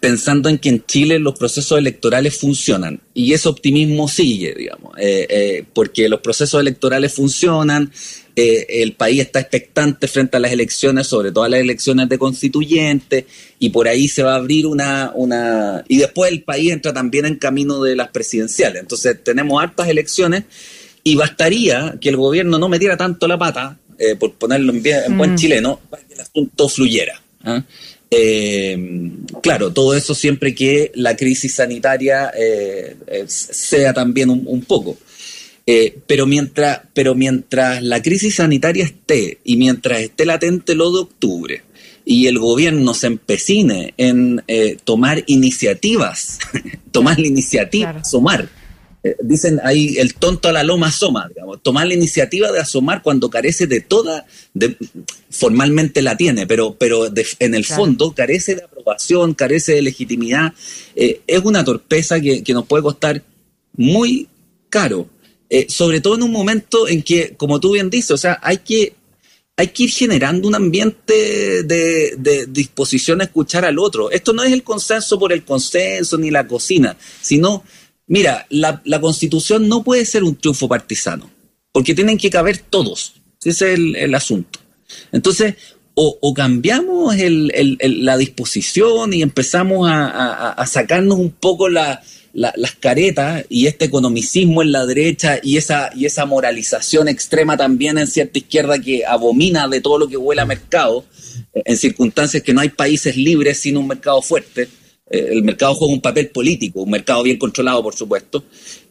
pensando 0.00 0.48
en 0.48 0.58
que 0.58 0.70
en 0.70 0.86
Chile 0.86 1.18
los 1.18 1.38
procesos 1.38 1.78
electorales 1.78 2.38
funcionan 2.38 3.00
y 3.12 3.34
ese 3.34 3.50
optimismo 3.50 4.08
sigue, 4.08 4.54
digamos, 4.54 4.96
eh, 4.96 5.26
eh, 5.28 5.64
porque 5.74 6.08
los 6.08 6.20
procesos 6.20 6.62
electorales 6.62 7.12
funcionan, 7.12 7.92
eh, 8.34 8.66
el 8.82 8.94
país 8.94 9.20
está 9.20 9.40
expectante 9.40 10.08
frente 10.08 10.38
a 10.38 10.40
las 10.40 10.52
elecciones, 10.52 11.06
sobre 11.06 11.32
todo 11.32 11.44
a 11.44 11.48
las 11.48 11.60
elecciones 11.60 12.08
de 12.08 12.18
constituyentes, 12.18 13.24
y 13.58 13.70
por 13.70 13.88
ahí 13.88 14.08
se 14.08 14.22
va 14.22 14.32
a 14.32 14.36
abrir 14.36 14.66
una, 14.66 15.12
una... 15.14 15.84
Y 15.88 15.98
después 15.98 16.32
el 16.32 16.42
país 16.42 16.72
entra 16.72 16.92
también 16.94 17.26
en 17.26 17.36
camino 17.36 17.82
de 17.82 17.94
las 17.94 18.08
presidenciales. 18.08 18.80
Entonces 18.80 19.22
tenemos 19.22 19.62
hartas 19.62 19.88
elecciones 19.88 20.44
y 21.04 21.14
bastaría 21.14 21.96
que 22.00 22.08
el 22.08 22.16
gobierno 22.16 22.58
no 22.58 22.68
metiera 22.68 22.96
tanto 22.96 23.28
la 23.28 23.38
pata, 23.38 23.78
eh, 23.98 24.16
por 24.16 24.32
ponerlo 24.34 24.72
en, 24.72 24.82
bien, 24.82 25.00
en 25.06 25.18
buen 25.18 25.34
mm. 25.34 25.36
chileno, 25.36 25.80
para 25.90 26.02
que 26.04 26.14
el 26.14 26.20
asunto 26.20 26.68
fluyera. 26.68 27.20
¿ah? 27.44 27.62
Eh, 28.10 29.10
claro, 29.42 29.72
todo 29.72 29.94
eso 29.94 30.14
siempre 30.14 30.54
que 30.54 30.90
la 30.94 31.16
crisis 31.16 31.54
sanitaria 31.54 32.30
sea 33.26 33.92
también 33.92 34.30
un 34.30 34.62
poco. 34.62 34.96
Eh, 35.66 35.98
pero, 36.06 36.26
mientras, 36.26 36.80
pero 36.92 37.14
mientras 37.14 37.82
la 37.82 38.02
crisis 38.02 38.36
sanitaria 38.36 38.84
esté 38.84 39.38
y 39.44 39.56
mientras 39.56 40.00
esté 40.00 40.26
latente 40.26 40.74
lo 40.74 40.90
de 40.90 41.00
octubre 41.00 41.62
y 42.04 42.26
el 42.26 42.40
gobierno 42.40 42.94
se 42.94 43.06
empecine 43.06 43.94
en 43.96 44.42
eh, 44.48 44.76
tomar 44.82 45.22
iniciativas, 45.26 46.40
tomar 46.90 47.20
la 47.20 47.28
iniciativa, 47.28 47.90
asomar. 47.90 48.48
Eh, 49.04 49.16
dicen 49.22 49.60
ahí 49.62 49.98
el 49.98 50.14
tonto 50.14 50.48
a 50.48 50.52
la 50.52 50.64
loma 50.64 50.88
asoma, 50.88 51.28
digamos, 51.28 51.62
tomar 51.62 51.86
la 51.86 51.94
iniciativa 51.94 52.50
de 52.50 52.58
asomar 52.58 53.02
cuando 53.02 53.30
carece 53.30 53.68
de 53.68 53.80
toda, 53.80 54.26
de, 54.54 54.76
formalmente 55.30 56.02
la 56.02 56.16
tiene, 56.16 56.44
pero, 56.44 56.74
pero 56.74 57.06
en 57.38 57.54
el 57.54 57.64
fondo 57.64 58.12
carece 58.12 58.56
de 58.56 58.64
aprobación, 58.64 59.34
carece 59.34 59.74
de 59.74 59.82
legitimidad. 59.82 60.54
es 60.96 61.44
una 61.44 61.64
torpeza 61.64 62.20
que, 62.20 62.42
que 62.42 62.52
nos 62.52 62.66
puede 62.66 62.82
costar 62.82 63.22
muy 63.76 64.26
caro. 64.68 65.08
Eh, 65.54 65.66
sobre 65.68 66.00
todo 66.00 66.14
en 66.14 66.22
un 66.22 66.32
momento 66.32 66.88
en 66.88 67.02
que, 67.02 67.34
como 67.36 67.60
tú 67.60 67.72
bien 67.72 67.90
dices, 67.90 68.12
o 68.12 68.16
sea, 68.16 68.40
hay 68.42 68.56
que, 68.56 68.94
hay 69.54 69.68
que 69.68 69.82
ir 69.82 69.90
generando 69.90 70.48
un 70.48 70.54
ambiente 70.54 71.62
de, 71.62 72.46
disposición 72.48 73.20
a 73.20 73.24
escuchar 73.24 73.66
al 73.66 73.78
otro. 73.78 74.10
Esto 74.10 74.32
no 74.32 74.42
es 74.44 74.50
el 74.50 74.62
consenso 74.62 75.18
por 75.18 75.30
el 75.30 75.44
consenso 75.44 76.16
ni 76.16 76.30
la 76.30 76.46
cocina, 76.46 76.96
sino, 77.20 77.64
mira, 78.06 78.46
la, 78.48 78.80
constitución 79.02 79.68
no 79.68 79.84
puede 79.84 80.06
ser 80.06 80.24
un 80.24 80.36
triunfo 80.36 80.68
partisano, 80.68 81.30
porque 81.70 81.94
tienen 81.94 82.16
que 82.16 82.30
caber 82.30 82.56
todos. 82.56 83.16
Ese 83.44 83.74
es 83.74 83.78
el, 83.78 84.14
asunto. 84.14 84.58
Entonces, 85.12 85.56
o, 85.92 86.32
cambiamos 86.32 87.14
la 87.14 88.16
disposición 88.16 89.12
y 89.12 89.20
empezamos 89.20 89.86
a 89.86 90.64
sacarnos 90.66 91.18
un 91.18 91.30
poco 91.30 91.68
la, 91.68 92.02
las 92.34 92.72
caretas 92.72 93.44
y 93.48 93.66
este 93.66 93.84
economicismo 93.84 94.62
en 94.62 94.72
la 94.72 94.86
derecha 94.86 95.38
y 95.42 95.56
esa, 95.56 95.90
y 95.94 96.06
esa 96.06 96.24
moralización 96.24 97.08
extrema 97.08 97.56
también 97.56 97.98
en 97.98 98.06
cierta 98.06 98.38
izquierda 98.38 98.78
que 98.78 99.04
abomina 99.04 99.68
de 99.68 99.80
todo 99.80 99.98
lo 99.98 100.08
que 100.08 100.16
huele 100.16 100.40
a 100.40 100.46
mercado, 100.46 101.04
eh, 101.52 101.62
en 101.64 101.76
circunstancias 101.76 102.42
que 102.42 102.54
no 102.54 102.60
hay 102.60 102.70
países 102.70 103.16
libres 103.16 103.58
sin 103.58 103.76
un 103.76 103.86
mercado 103.86 104.22
fuerte. 104.22 104.68
Eh, 105.10 105.28
el 105.30 105.42
mercado 105.42 105.74
juega 105.74 105.92
un 105.92 106.00
papel 106.00 106.30
político, 106.30 106.82
un 106.82 106.90
mercado 106.90 107.22
bien 107.22 107.36
controlado, 107.36 107.82
por 107.82 107.94
supuesto. 107.94 108.44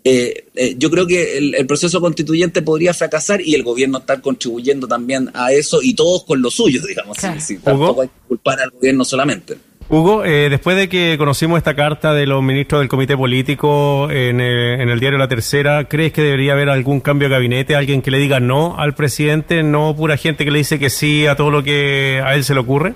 Eh, 0.04 0.46
yo 0.78 0.92
creo 0.92 1.08
que 1.08 1.38
el, 1.38 1.66
proceso 1.66 2.00
constituyente 2.00 2.62
podría 2.62 2.94
fracasar 2.94 3.42
y 3.42 3.56
el 3.56 3.64
gobierno 3.64 4.00
estar 4.00 4.22
contribuyendo 4.22 4.88
también 4.88 5.30
a 5.34 5.52
eso 5.52 5.82
y 5.82 5.96
todos 5.96 6.26
con 6.26 6.42
lo 6.42 6.52
suyo, 6.52 6.82
digamos. 6.88 7.18
tampoco 7.64 8.02
hay 8.02 8.08
que 8.08 8.28
culpar 8.28 8.62
al 8.62 8.70
gobierno 8.70 9.04
solamente. 9.04 9.71
Hugo, 9.92 10.24
eh, 10.24 10.48
después 10.50 10.78
de 10.78 10.88
que 10.88 11.18
conocimos 11.18 11.58
esta 11.58 11.76
carta 11.76 12.14
de 12.14 12.26
los 12.26 12.42
ministros 12.42 12.80
del 12.80 12.88
Comité 12.88 13.18
Político 13.18 14.10
en, 14.10 14.40
el 14.40 15.00
diario 15.02 15.20
La 15.20 15.28
Tercera, 15.28 15.90
¿crees 15.90 16.14
que 16.14 16.22
debería 16.22 16.54
haber 16.54 16.70
algún 16.70 17.02
cambio 17.02 17.28
de 17.28 17.34
gabinete? 17.34 17.76
¿Alguien 17.76 18.02
que 18.02 18.10
le 18.10 18.18
diga 18.18 18.40
no 18.40 18.80
al 18.80 18.96
presidente? 18.96 19.64
¿No 19.64 19.94
pura 19.94 20.16
gente 20.16 20.46
que 20.46 20.52
le 20.52 20.60
dice 20.60 20.80
que 20.80 20.90
sí 20.90 21.28
a 21.28 21.36
todo 21.36 21.52
lo 21.52 21.62
que 21.62 22.22
a 22.24 22.36
él 22.36 22.46
se 22.46 22.54
le 22.54 22.62
ocurre? 22.62 22.94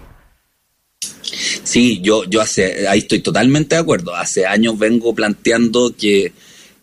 Sí, 1.65 1.99
yo, 2.01 2.23
yo 2.29 2.39
hace, 2.39 2.87
ahí 2.87 2.99
estoy 2.99 3.19
totalmente 3.19 3.75
de 3.75 3.81
acuerdo. 3.81 4.15
Hace 4.15 4.45
años 4.45 4.79
vengo 4.79 5.13
planteando 5.13 5.93
que, 5.97 6.31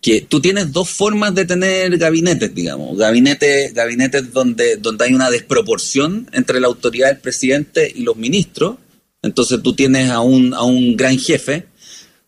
que 0.02 0.20
tú 0.20 0.42
tienes 0.42 0.72
dos 0.72 0.90
formas 0.90 1.34
de 1.34 1.46
tener 1.46 1.96
gabinetes, 1.96 2.54
digamos. 2.54 2.98
Gabinetes, 2.98 3.72
gabinetes 3.72 4.30
donde, 4.30 4.76
donde 4.76 5.06
hay 5.06 5.14
una 5.14 5.30
desproporción 5.30 6.28
entre 6.34 6.60
la 6.60 6.66
autoridad 6.66 7.08
del 7.08 7.20
presidente 7.20 7.90
y 7.94 8.02
los 8.02 8.16
ministros 8.16 8.76
entonces 9.22 9.62
tú 9.62 9.74
tienes 9.74 10.10
a 10.10 10.20
un, 10.20 10.52
a 10.52 10.62
un 10.62 10.96
gran 10.96 11.18
jefe. 11.18 11.66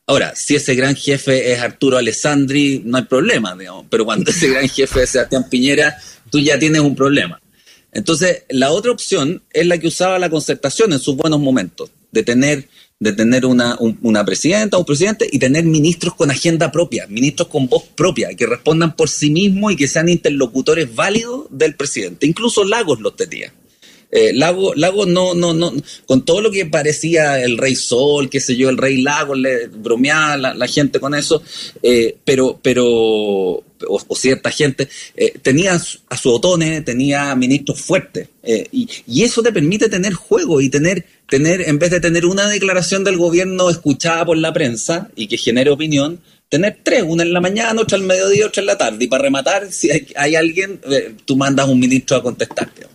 Ahora, 0.06 0.34
si 0.36 0.54
ese 0.54 0.74
gran 0.74 0.94
jefe 0.94 1.52
es 1.52 1.60
Arturo 1.60 1.96
Alessandri, 1.96 2.82
no 2.84 2.98
hay 2.98 3.04
problema, 3.04 3.56
digamos. 3.56 3.86
Pero 3.90 4.04
cuando 4.04 4.30
ese 4.30 4.48
gran 4.48 4.68
jefe 4.68 5.02
es 5.02 5.10
Sebastián 5.10 5.48
Piñera, 5.50 5.96
tú 6.30 6.38
ya 6.38 6.58
tienes 6.58 6.80
un 6.80 6.94
problema. 6.94 7.40
Entonces, 7.92 8.44
la 8.48 8.70
otra 8.70 8.92
opción 8.92 9.42
es 9.52 9.66
la 9.66 9.78
que 9.78 9.88
usaba 9.88 10.18
la 10.18 10.30
concertación 10.30 10.92
en 10.92 10.98
sus 10.98 11.16
buenos 11.16 11.40
momentos, 11.40 11.90
de 12.10 12.22
tener, 12.22 12.68
de 12.98 13.12
tener 13.12 13.46
una, 13.46 13.76
una 13.78 14.24
presidenta 14.24 14.76
o 14.76 14.80
un 14.80 14.86
presidente 14.86 15.28
y 15.30 15.38
tener 15.38 15.64
ministros 15.64 16.14
con 16.14 16.30
agenda 16.30 16.72
propia, 16.72 17.06
ministros 17.08 17.48
con 17.48 17.68
voz 17.68 17.84
propia, 17.94 18.34
que 18.34 18.46
respondan 18.46 18.96
por 18.96 19.08
sí 19.08 19.30
mismos 19.30 19.72
y 19.72 19.76
que 19.76 19.86
sean 19.86 20.08
interlocutores 20.08 20.92
válidos 20.92 21.46
del 21.50 21.76
presidente. 21.76 22.26
Incluso 22.26 22.64
Lagos 22.64 23.00
los 23.00 23.14
tenía. 23.14 23.52
Eh, 24.16 24.32
Lago, 24.32 24.76
Lago 24.76 25.06
no, 25.06 25.34
no, 25.34 25.52
no, 25.52 25.72
con 26.06 26.24
todo 26.24 26.40
lo 26.40 26.52
que 26.52 26.66
parecía 26.66 27.42
el 27.42 27.58
Rey 27.58 27.74
Sol, 27.74 28.30
qué 28.30 28.38
sé 28.38 28.54
yo, 28.54 28.68
el 28.68 28.78
Rey 28.78 29.02
Lago, 29.02 29.34
le 29.34 29.66
bromeaba 29.66 30.36
la, 30.36 30.68
gente 30.68 31.00
con 31.00 31.16
eso, 31.16 31.42
eh, 31.82 32.16
pero, 32.24 32.60
pero, 32.62 32.84
o, 32.86 34.14
cierta 34.14 34.52
gente, 34.52 34.88
eh, 35.16 35.34
tenía 35.42 35.74
a 35.74 36.16
su 36.16 36.30
otone, 36.30 36.82
tenía 36.82 37.34
ministros 37.34 37.80
fuertes, 37.80 38.28
y, 38.70 38.88
y, 39.08 39.24
eso 39.24 39.42
te 39.42 39.50
permite 39.50 39.88
tener 39.88 40.12
juego 40.12 40.60
y 40.60 40.68
tener, 40.68 41.04
tener, 41.28 41.62
en 41.62 41.80
vez 41.80 41.90
de 41.90 41.98
tener 41.98 42.24
una 42.24 42.46
declaración 42.46 43.02
del 43.02 43.16
gobierno 43.16 43.68
escuchada 43.68 44.24
por 44.24 44.38
la 44.38 44.52
prensa 44.52 45.10
y 45.16 45.26
que 45.26 45.38
genere 45.38 45.70
opinión, 45.70 46.20
tener 46.48 46.78
tres, 46.84 47.02
una 47.04 47.24
en 47.24 47.32
la 47.32 47.40
mañana, 47.40 47.82
otra 47.82 47.98
al 47.98 48.04
mediodía, 48.04 48.46
otra 48.46 48.60
en 48.60 48.66
la 48.66 48.78
tarde, 48.78 49.06
y 49.06 49.08
para 49.08 49.24
rematar, 49.24 49.72
si 49.72 49.90
hay, 49.90 50.06
hay 50.14 50.36
alguien, 50.36 50.80
tú 51.24 51.36
mandas 51.36 51.68
un 51.68 51.80
ministro 51.80 52.16
a 52.16 52.22
contestarte 52.22 52.93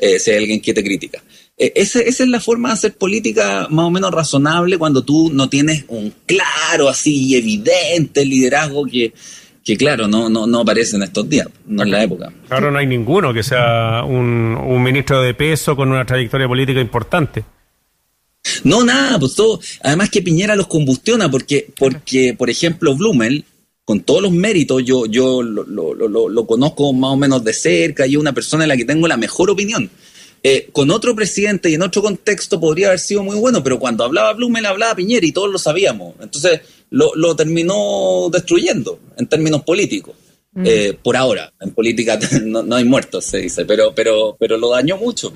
eh, 0.00 0.18
si 0.18 0.30
hay 0.30 0.38
alguien 0.38 0.60
que 0.60 0.72
te 0.72 0.82
critica. 0.82 1.22
Eh, 1.56 1.72
esa, 1.74 2.00
es 2.00 2.20
la 2.20 2.40
forma 2.40 2.68
de 2.68 2.74
hacer 2.74 2.94
política 2.94 3.66
más 3.68 3.86
o 3.86 3.90
menos 3.90 4.12
razonable 4.12 4.78
cuando 4.78 5.02
tú 5.02 5.30
no 5.32 5.48
tienes 5.48 5.84
un 5.88 6.14
claro, 6.24 6.88
así, 6.88 7.36
evidente 7.36 8.24
liderazgo 8.24 8.84
que, 8.86 9.12
que 9.64 9.76
claro, 9.76 10.06
no, 10.06 10.28
no, 10.28 10.46
no 10.46 10.60
aparece 10.60 10.96
en 10.96 11.02
estos 11.02 11.28
días, 11.28 11.48
no 11.66 11.82
es 11.82 11.88
la 11.88 12.02
época. 12.02 12.32
Claro, 12.46 12.70
no 12.70 12.78
hay 12.78 12.86
ninguno 12.86 13.34
que 13.34 13.42
sea 13.42 14.04
un, 14.06 14.56
un 14.56 14.82
ministro 14.82 15.20
de 15.20 15.34
peso 15.34 15.74
con 15.74 15.90
una 15.90 16.04
trayectoria 16.04 16.46
política 16.46 16.80
importante. 16.80 17.44
No, 18.64 18.84
nada, 18.84 19.18
pues 19.18 19.34
todo. 19.34 19.60
Además 19.82 20.10
que 20.10 20.22
Piñera 20.22 20.56
los 20.56 20.68
combustiona 20.68 21.30
porque, 21.30 21.66
porque 21.76 22.34
por 22.38 22.50
ejemplo, 22.50 22.94
Blumel, 22.94 23.44
con 23.88 24.00
todos 24.00 24.20
los 24.20 24.32
méritos, 24.32 24.84
yo, 24.84 25.06
yo 25.06 25.42
lo, 25.42 25.64
lo, 25.64 26.28
lo, 26.28 26.46
conozco 26.46 26.92
más 26.92 27.12
o 27.12 27.16
menos 27.16 27.42
de 27.42 27.54
cerca 27.54 28.06
y 28.06 28.10
es 28.10 28.16
una 28.18 28.34
persona 28.34 28.64
en 28.64 28.68
la 28.68 28.76
que 28.76 28.84
tengo 28.84 29.08
la 29.08 29.16
mejor 29.16 29.48
opinión. 29.48 29.88
Eh, 30.42 30.68
con 30.72 30.90
otro 30.90 31.16
presidente 31.16 31.70
y 31.70 31.74
en 31.74 31.80
otro 31.80 32.02
contexto 32.02 32.60
podría 32.60 32.88
haber 32.88 32.98
sido 32.98 33.22
muy 33.22 33.36
bueno, 33.36 33.64
pero 33.64 33.78
cuando 33.78 34.04
hablaba 34.04 34.34
Blumel 34.34 34.66
hablaba 34.66 34.94
Piñera 34.94 35.24
y 35.24 35.32
todos 35.32 35.50
lo 35.50 35.58
sabíamos. 35.58 36.16
Entonces 36.20 36.60
lo, 36.90 37.34
terminó 37.34 38.28
destruyendo 38.30 39.00
en 39.16 39.26
términos 39.26 39.62
políticos. 39.62 40.14
Mm. 40.52 40.64
Eh, 40.66 40.98
por 41.02 41.16
ahora, 41.16 41.50
en 41.58 41.70
política 41.70 42.18
no, 42.44 42.62
no, 42.62 42.76
hay 42.76 42.84
muertos, 42.84 43.24
se 43.24 43.38
dice, 43.38 43.64
pero, 43.64 43.94
pero, 43.94 44.36
pero 44.38 44.58
lo 44.58 44.68
dañó 44.68 44.98
mucho. 44.98 45.32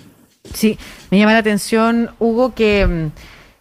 Sí, 0.53 0.77
me 1.11 1.19
llama 1.19 1.33
la 1.33 1.39
atención, 1.39 2.11
Hugo, 2.19 2.55
que 2.55 2.87
mm, 2.87 3.13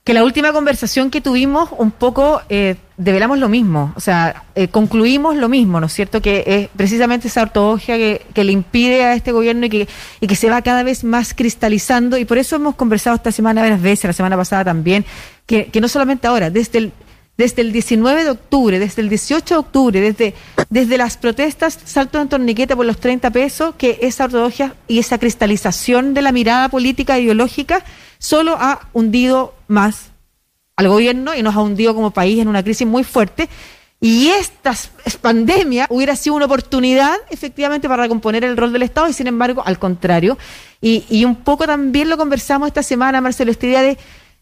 que 0.03 0.13
la 0.15 0.23
última 0.23 0.51
conversación 0.51 1.11
que 1.11 1.21
tuvimos 1.21 1.69
un 1.77 1.91
poco 1.91 2.41
eh, 2.49 2.75
develamos 2.97 3.37
lo 3.37 3.49
mismo, 3.49 3.93
o 3.95 3.99
sea, 3.99 4.45
eh, 4.55 4.67
concluimos 4.67 5.35
lo 5.35 5.47
mismo, 5.47 5.79
¿no 5.79 5.85
es 5.85 5.93
cierto? 5.93 6.21
Que 6.21 6.43
es 6.45 6.69
precisamente 6.75 7.27
esa 7.27 7.43
ortodoxia 7.43 7.97
que, 7.97 8.43
le 8.43 8.51
impide 8.51 9.03
a 9.03 9.13
este 9.13 9.31
gobierno 9.31 9.67
y 9.67 9.69
que, 9.69 9.87
y 10.19 10.25
que 10.25 10.35
se 10.35 10.49
va 10.49 10.63
cada 10.63 10.81
vez 10.81 11.03
más 11.03 11.35
cristalizando 11.35 12.17
y 12.17 12.25
por 12.25 12.39
eso 12.39 12.55
hemos 12.55 12.75
conversado 12.75 13.15
esta 13.15 13.31
semana 13.31 13.61
varias 13.61 13.81
veces, 13.81 14.05
la 14.05 14.13
semana 14.13 14.37
pasada 14.37 14.65
también, 14.65 15.05
que, 15.45 15.67
que 15.67 15.79
no 15.79 15.87
solamente 15.87 16.25
ahora, 16.27 16.49
desde 16.49 16.79
el 16.79 16.93
desde 17.37 17.63
el 17.63 17.71
19 17.71 18.23
de 18.23 18.29
octubre, 18.29 18.77
desde 18.77 19.01
el 19.01 19.09
18 19.09 19.55
de 19.55 19.59
octubre, 19.59 19.99
desde, 19.99 20.35
desde 20.69 20.97
las 20.97 21.17
protestas 21.17 21.79
Salto 21.85 22.21
en 22.21 22.29
Torniquete 22.29 22.75
por 22.75 22.85
los 22.85 22.99
30 22.99 23.31
pesos, 23.31 23.73
que 23.79 23.97
esa 24.01 24.25
ortodoxia 24.25 24.75
y 24.87 24.99
esa 24.99 25.17
cristalización 25.17 26.13
de 26.13 26.21
la 26.21 26.31
mirada 26.31 26.69
política 26.69 27.17
e 27.17 27.21
ideológica 27.21 27.83
solo 28.19 28.57
ha 28.59 28.87
hundido 28.93 29.55
más 29.71 30.11
al 30.75 30.87
gobierno 30.87 31.33
y 31.35 31.41
nos 31.41 31.55
ha 31.55 31.61
hundido 31.61 31.95
como 31.95 32.11
país 32.11 32.39
en 32.39 32.47
una 32.47 32.63
crisis 32.63 32.87
muy 32.87 33.03
fuerte. 33.03 33.49
Y 33.99 34.29
esta 34.29 34.75
pandemia 35.21 35.85
hubiera 35.89 36.15
sido 36.15 36.35
una 36.35 36.45
oportunidad 36.45 37.15
efectivamente 37.29 37.87
para 37.87 38.03
recomponer 38.03 38.43
el 38.43 38.57
rol 38.57 38.73
del 38.73 38.81
Estado 38.81 39.07
y 39.07 39.13
sin 39.13 39.27
embargo, 39.27 39.61
al 39.65 39.77
contrario. 39.77 40.37
Y, 40.81 41.05
y 41.09 41.23
un 41.23 41.35
poco 41.35 41.67
también 41.67 42.09
lo 42.09 42.17
conversamos 42.17 42.67
esta 42.67 42.81
semana, 42.81 43.21
Marcelo, 43.21 43.51
esta 43.51 43.67
idea 43.67 43.81
de 43.83 43.97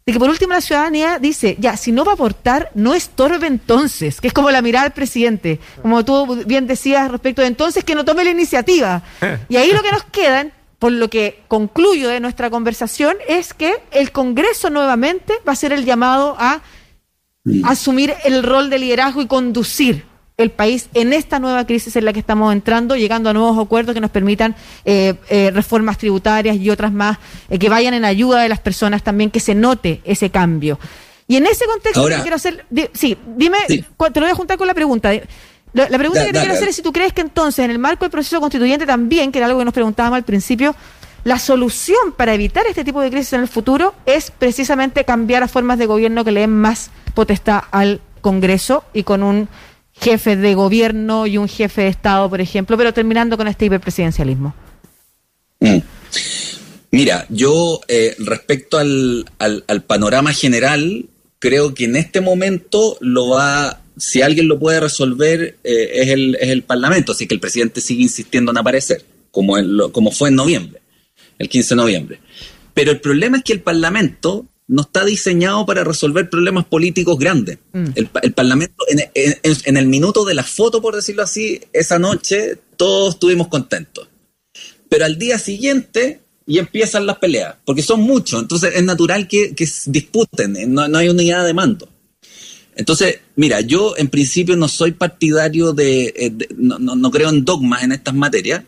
de 0.10 0.14
que 0.14 0.20
por 0.20 0.30
último 0.30 0.54
la 0.54 0.62
ciudadanía 0.62 1.20
dice, 1.20 1.56
ya, 1.60 1.78
si 1.78 1.92
no 1.92 2.04
va 2.04 2.14
a 2.14 2.16
aportar, 2.16 2.72
no 2.74 2.96
estorbe 2.96 3.46
entonces, 3.48 4.20
que 4.20 4.28
es 4.28 4.34
como 4.34 4.50
la 4.50 4.62
mirada 4.62 4.86
del 4.86 4.94
presidente, 4.94 5.60
como 5.82 6.04
tú 6.04 6.44
bien 6.46 6.66
decías 6.68 7.12
respecto 7.12 7.42
de 7.42 7.48
entonces, 7.48 7.84
que 7.84 7.96
no 7.96 8.06
tome 8.06 8.24
la 8.24 8.32
iniciativa. 8.32 9.04
Y 9.50 9.58
ahí 9.58 9.72
lo 9.72 9.82
que 9.82 9.92
nos 9.92 10.04
quedan, 10.06 10.52
por 10.80 10.94
lo 10.94 11.10
que 11.10 11.44
concluyo 11.48 12.10
de 12.10 12.22
nuestra 12.22 12.50
conversación, 12.50 13.18
es 13.28 13.54
que 13.54 13.76
el 13.92 14.12
Congreso 14.12 14.70
nuevamente 14.70 15.34
va 15.48 15.52
a 15.52 15.56
ser 15.56 15.74
el 15.74 15.86
llamado 15.86 16.36
a 16.40 16.62
asumir 17.64 18.14
el 18.24 18.44
rol 18.44 18.70
de 18.70 18.80
liderazgo 18.80 19.22
y 19.22 19.28
conducir 19.28 20.06
el 20.40 20.52
país 20.52 20.88
en 20.94 21.12
esta 21.12 21.38
nueva 21.38 21.66
crisis 21.66 21.98
en 21.98 22.06
la 22.06 22.14
que 22.14 22.20
estamos 22.20 22.54
entrando, 22.54 22.96
llegando 22.96 23.30
a 23.30 23.34
nuevos 23.34 23.60
acuerdos 23.60 23.94
que 23.94 24.00
nos 24.00 24.10
permitan 24.10 24.56
eh, 24.86 25.16
eh, 25.30 25.52
reformas 25.54 25.98
tributarias 25.98 26.56
y 26.56 26.70
otras 26.70 26.94
más 26.94 27.18
eh, 27.50 27.60
que 27.60 27.68
vayan 27.68 27.94
en 27.94 28.06
ayuda 28.06 28.42
de 28.42 28.48
las 28.48 28.62
personas 28.62 29.04
también, 29.04 29.32
que 29.32 29.42
se 29.42 29.54
note 29.54 30.00
ese 30.06 30.30
cambio. 30.30 30.80
Y 31.28 31.36
en 31.36 31.46
ese 31.46 31.66
contexto 31.66 32.08
quiero 32.22 32.38
hacer, 32.38 32.66
sí, 32.94 33.18
dime, 33.36 33.58
te 33.68 34.20
lo 34.20 34.26
voy 34.26 34.32
a 34.32 34.36
juntar 34.36 34.58
con 34.58 34.66
la 34.66 34.74
pregunta. 34.74 35.12
La, 35.74 35.88
pregunta 35.88 36.26
que 36.26 36.34
te 36.34 36.40
quiero 36.40 36.54
hacer 36.54 36.70
es 36.70 36.76
si 36.76 36.82
tú 36.82 36.92
crees 36.92 37.14
que 37.14 37.22
entonces, 37.22 37.64
en 37.64 37.72
el 37.72 37.80
marco 37.80 38.06
del 38.06 38.12
proceso 38.12 38.40
constituyente 38.40 38.86
también, 38.86 39.32
que 39.32 39.40
era 39.40 39.46
algo 39.46 39.60
que 39.60 39.66
nos 39.66 39.74
preguntábamos 39.74 40.18
al 40.18 40.24
principio, 40.24 40.76
la 41.24 41.38
solución 41.38 42.14
para 42.18 42.34
evitar 42.34 42.66
este 42.68 42.84
tipo 42.84 43.02
de 43.02 43.10
crisis 43.12 43.34
en 43.34 43.42
el 43.42 43.48
futuro 43.48 43.94
es 44.06 44.32
precisamente 44.32 45.04
cambiar 45.04 45.44
a 45.44 45.48
formas 45.48 45.78
de 45.78 45.86
gobierno 45.86 46.24
que 46.24 46.32
le 46.32 46.42
den 46.42 46.54
más 46.54 46.90
potestad 47.14 47.62
al 47.72 48.02
Congreso 48.22 48.84
y 48.94 49.04
con 49.04 49.24
un 49.24 49.48
jefe 49.94 50.36
de 50.36 50.56
gobierno 50.56 51.28
y 51.28 51.38
un 51.38 51.48
jefe 51.48 51.84
de 51.84 51.88
Estado, 51.90 52.30
por 52.30 52.42
ejemplo, 52.42 52.78
pero 52.78 52.94
terminando 52.94 53.38
con 53.38 53.48
este 53.48 53.66
hiperpresidencialismo. 53.66 54.54
Mm. 55.60 55.80
Mira, 56.92 57.26
yo 57.30 57.82
eh, 57.88 58.16
respecto 58.20 58.80
al, 58.80 59.26
al, 59.38 59.84
panorama 59.84 60.34
general, 60.34 61.06
creo 61.38 61.74
que 61.74 61.86
en 61.86 61.96
este 61.96 62.20
momento 62.20 62.98
lo 63.00 63.30
va, 63.30 63.82
si 64.00 64.22
alguien 64.22 64.48
lo 64.48 64.58
puede 64.58 64.80
resolver, 64.80 65.58
eh, 65.64 65.90
es, 65.94 66.10
el, 66.10 66.36
es 66.40 66.50
el 66.50 66.64
Parlamento, 66.64 67.12
así 67.12 67.28
que 67.28 67.36
el 67.36 67.40
presidente 67.40 67.82
sigue 67.82 68.02
insistiendo 68.02 68.52
en 68.52 68.58
aparecer, 68.58 69.06
como, 69.32 69.56
como 69.92 70.12
fue 70.12 70.30
en 70.30 70.36
noviembre, 70.36 70.82
el 71.38 71.50
15 71.50 71.70
de 71.70 71.76
noviembre. 71.76 72.20
Pero 72.74 72.92
el 72.92 73.02
problema 73.02 73.38
es 73.38 73.44
que 73.44 73.54
el 73.54 73.62
Parlamento 73.62 74.48
no 74.70 74.84
está 74.84 75.04
diseñado 75.04 75.66
para 75.66 75.84
resolver 75.84 76.30
problemas 76.30 76.66
políticos 76.66 77.18
grandes. 77.18 77.58
Mm. 77.74 77.88
El, 77.96 78.34
Parlamento, 78.34 78.86
en, 78.88 79.78
el 79.78 79.88
minuto 79.88 80.24
de 80.24 80.36
la 80.36 80.44
foto, 80.44 80.80
por 80.82 80.96
decirlo 80.96 81.24
así, 81.24 81.60
esa 81.74 81.98
noche 81.98 82.58
todos 82.78 83.16
estuvimos 83.16 83.48
contentos. 83.48 84.08
Pero 84.88 85.06
al 85.06 85.18
día 85.18 85.40
siguiente 85.40 86.22
y 86.46 86.58
empiezan 86.60 87.06
las 87.06 87.18
peleas, 87.18 87.56
porque 87.66 87.84
son 87.84 88.02
muchos, 88.02 88.42
entonces 88.42 88.74
es 88.76 88.84
natural 88.84 89.28
que, 89.28 89.54
disputen, 89.86 90.56
eh, 90.56 90.66
no, 90.66 90.82
hay 90.98 91.10
unidad 91.10 91.46
de 91.46 91.54
mando. 91.54 91.88
Entonces, 92.80 93.20
mira, 93.36 93.60
yo 93.60 93.94
en 93.98 94.08
principio 94.08 94.56
no 94.56 94.70
soy 94.70 94.94
partidario 94.94 95.74
de, 95.74 96.14
eh, 96.16 96.32
no, 96.56 96.80
no, 96.80 97.12
creo 97.12 97.28
en 97.28 97.44
dogmas 97.44 97.84
en 97.84 97.92
estas 97.92 98.14
materias, 98.14 98.64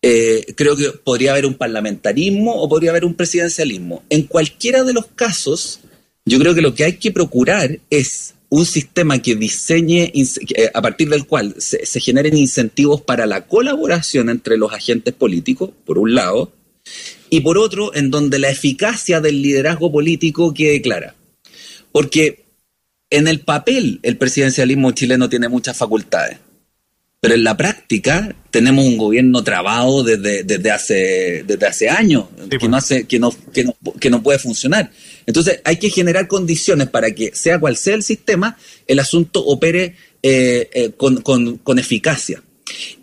eh, 0.00 0.46
creo 0.54 0.76
que 0.76 0.90
podría 0.90 1.32
haber 1.32 1.44
un 1.44 1.54
parlamentarismo 1.54 2.54
o 2.54 2.68
podría 2.68 2.90
haber 2.90 3.04
un 3.04 3.14
presidencialismo. 3.14 4.04
En 4.10 4.22
cualquiera 4.22 4.84
de 4.84 4.92
los 4.92 5.06
casos, 5.08 5.80
yo 6.24 6.38
creo 6.38 6.54
que 6.54 6.60
lo 6.60 6.72
que 6.72 6.84
hay 6.84 6.98
que 6.98 7.10
procurar 7.10 7.80
es 7.90 8.34
un 8.48 8.64
sistema 8.64 9.20
que 9.20 9.34
diseñe, 9.34 10.12
eh, 10.14 10.70
a 10.72 10.80
partir 10.80 11.08
del 11.08 11.26
cual 11.26 11.56
se, 11.58 11.84
generen 11.98 12.36
incentivos 12.36 13.00
para 13.00 13.26
la 13.26 13.48
colaboración 13.48 14.30
entre 14.30 14.56
los 14.56 14.72
agentes 14.72 15.14
políticos, 15.14 15.70
por 15.84 15.98
un 15.98 16.14
lado, 16.14 16.52
y 17.28 17.40
por 17.40 17.58
otro, 17.58 17.92
en 17.92 18.12
donde 18.12 18.38
la 18.38 18.50
eficacia 18.50 19.20
del 19.20 19.42
liderazgo 19.42 19.90
político 19.90 20.54
quede 20.54 20.80
clara. 20.80 21.16
Porque 21.90 22.45
en 23.10 23.28
el 23.28 23.40
papel 23.40 24.00
el 24.02 24.16
presidencialismo 24.16 24.92
chileno 24.92 25.28
tiene 25.28 25.48
muchas 25.48 25.76
facultades. 25.76 26.38
Pero 27.20 27.34
en 27.34 27.44
la 27.44 27.56
práctica 27.56 28.36
tenemos 28.50 28.84
un 28.84 28.98
gobierno 28.98 29.42
trabado 29.42 30.04
desde, 30.04 30.44
desde, 30.44 30.70
hace, 30.70 31.44
desde 31.46 31.66
hace 31.66 31.88
años, 31.88 32.26
que, 32.50 32.58
pues. 32.58 32.70
no 32.70 32.76
hace, 32.76 33.06
que, 33.06 33.18
no, 33.18 33.34
que, 33.52 33.64
no, 33.64 33.74
que 33.98 34.10
no 34.10 34.22
puede 34.22 34.38
funcionar. 34.38 34.90
Entonces 35.24 35.60
hay 35.64 35.78
que 35.78 35.90
generar 35.90 36.28
condiciones 36.28 36.88
para 36.88 37.10
que, 37.12 37.34
sea 37.34 37.58
cual 37.58 37.76
sea 37.76 37.94
el 37.94 38.02
sistema, 38.02 38.56
el 38.86 38.98
asunto 38.98 39.44
opere 39.44 39.96
eh, 40.22 40.68
eh, 40.72 40.90
con, 40.96 41.22
con, 41.22 41.58
con, 41.58 41.78
eficacia. 41.78 42.42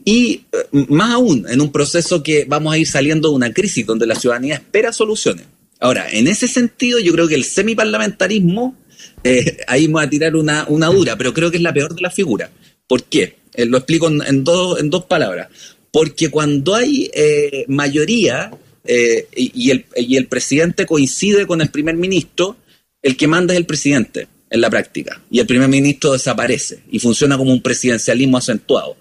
Y 0.06 0.46
eh, 0.52 0.86
más 0.89 1.12
aún, 1.12 1.46
en 1.50 1.60
un 1.60 1.72
proceso 1.72 2.22
que 2.22 2.46
vamos 2.46 2.74
a 2.74 2.78
ir 2.78 2.88
saliendo 2.88 3.30
de 3.30 3.36
una 3.36 3.52
crisis 3.52 3.86
donde 3.86 4.06
la 4.06 4.16
ciudadanía 4.16 4.56
espera 4.56 4.94
soluciones. 4.94 5.46
Ahora, 5.80 6.10
en 6.10 6.28
ese 6.28 6.48
sentido, 6.48 7.00
yo 7.00 7.12
creo 7.13 7.28
que 7.28 7.36
el 7.36 7.44
semiparlamentarismo, 7.44 8.78
ahí 9.68 9.88
me 9.88 9.94
voy 9.94 10.04
a 10.06 10.10
tirar 10.10 10.36
una, 10.36 10.66
una 10.68 10.88
dura, 10.88 11.18
pero 11.18 11.34
creo 11.34 11.52
que 11.52 11.58
es 11.58 11.63
la 11.63 11.74
peor 11.74 11.96
de 11.96 12.02
las 12.02 12.13
figuras. 12.13 12.50
¿Por 12.88 13.04
qué? 13.04 13.38
Eh, 13.54 13.66
lo 13.66 13.78
explico 13.78 14.08
en, 14.08 14.44
dos, 14.44 14.80
en 14.80 14.89
dos 14.89 15.06
palabras. 15.06 15.50
porque 15.92 16.30
cuando 16.30 16.76
hay 16.76 17.10
eh, 17.13 17.66
mayoría 17.68 18.52
eh, 18.86 19.28
y, 19.36 19.70
el, 19.72 19.86
y 19.96 20.18
el 20.18 20.28
presidente 20.28 20.86
coincide 20.86 21.46
con 21.46 21.62
el 21.62 21.70
primer 21.70 21.96
ministro, 21.96 22.58
el 23.02 23.16
que 23.16 23.28
manda 23.28 23.54
es 23.54 23.60
el 23.60 23.66
presidente 23.66 24.28
en 24.50 24.62
la 24.62 24.70
práctica 24.70 25.22
y 25.30 25.39
el 25.39 25.48
primer 25.48 25.68
ministro 25.70 26.13
desaparece 26.13 26.80
y 26.92 27.00
funciona 27.00 27.38
como 27.38 27.52
un 27.52 27.62
presidencialismo 27.62 28.38
acentuado. 28.38 28.98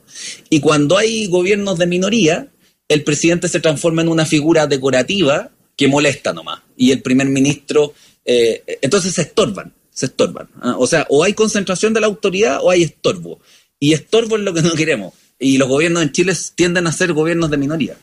Y 0.51 0.61
cuando 0.61 0.97
hay 0.97 1.27
gobiernos 1.27 1.79
de 1.79 1.87
minoría, 1.87 2.49
el 2.88 3.05
presidente 3.05 3.49
se 3.49 3.61
transforma 3.61 4.03
en 4.03 4.09
una 4.09 4.27
figura 4.27 4.67
decorativa 4.67 5.51
que 5.77 5.88
molesta 5.88 6.33
nomás 6.33 6.61
y 6.77 6.91
el 6.91 7.01
primer 7.01 7.29
ministro, 7.29 7.95
eh, 8.25 8.79
entonces 8.83 9.15
se 9.15 9.23
estorban, 9.23 9.73
se 9.92 10.07
estorban. 10.07 10.48
¿ah? 10.61 10.76
O 10.78 10.87
sea, 10.87 11.07
o 11.09 11.22
hay 11.24 11.35
concentración 11.35 11.92
de 11.94 12.00
la 12.00 12.07
autoridad 12.07 12.61
o 12.62 12.70
hay 12.70 12.83
estorbo. 12.83 13.40
Y 13.78 13.92
estorbo 13.92 14.37
es 14.37 14.42
lo 14.42 14.55
que 14.55 14.62
no 14.62 14.72
queremos 14.74 15.14
y 15.42 15.59
los 15.59 15.68
gobiernos 15.68 16.02
en 16.02 16.12
Chile 16.12 16.35
tienden 16.55 16.87
a 16.87 16.92
ser 16.92 17.12
gobiernos 17.12 17.50
de 17.50 17.57
minoría. 17.57 17.94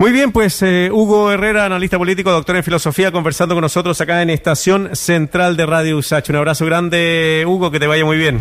Muy 0.00 0.12
bien, 0.12 0.30
pues 0.30 0.62
eh, 0.62 0.90
Hugo 0.92 1.32
Herrera, 1.32 1.64
analista 1.64 1.98
político, 1.98 2.30
doctor 2.30 2.56
en 2.56 2.62
filosofía, 2.62 3.10
conversando 3.10 3.54
con 3.54 3.62
nosotros 3.62 4.00
acá 4.00 4.22
en 4.22 4.30
Estación 4.30 4.94
Central 4.94 5.56
de 5.56 5.66
Radio 5.66 5.96
Usach. 5.98 6.28
Un 6.28 6.36
abrazo 6.36 6.66
grande, 6.66 7.44
Hugo, 7.46 7.70
que 7.70 7.80
te 7.80 7.86
vaya 7.86 8.04
muy 8.04 8.16
bien. 8.16 8.40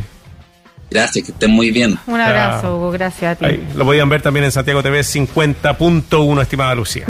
Gracias, 0.91 1.25
que 1.25 1.31
estén 1.31 1.51
muy 1.51 1.71
bien. 1.71 1.97
Un 2.05 2.19
abrazo, 2.19 2.77
Hugo, 2.77 2.91
gracias 2.91 3.41
a 3.41 3.47
ti. 3.47 3.59
lo 3.75 3.85
podían 3.85 4.07
ver 4.07 4.21
también 4.21 4.45
en 4.45 4.51
Santiago 4.51 4.83
TV 4.83 5.01
50.1, 5.01 6.41
estimada 6.41 6.75
Lucía. 6.75 7.05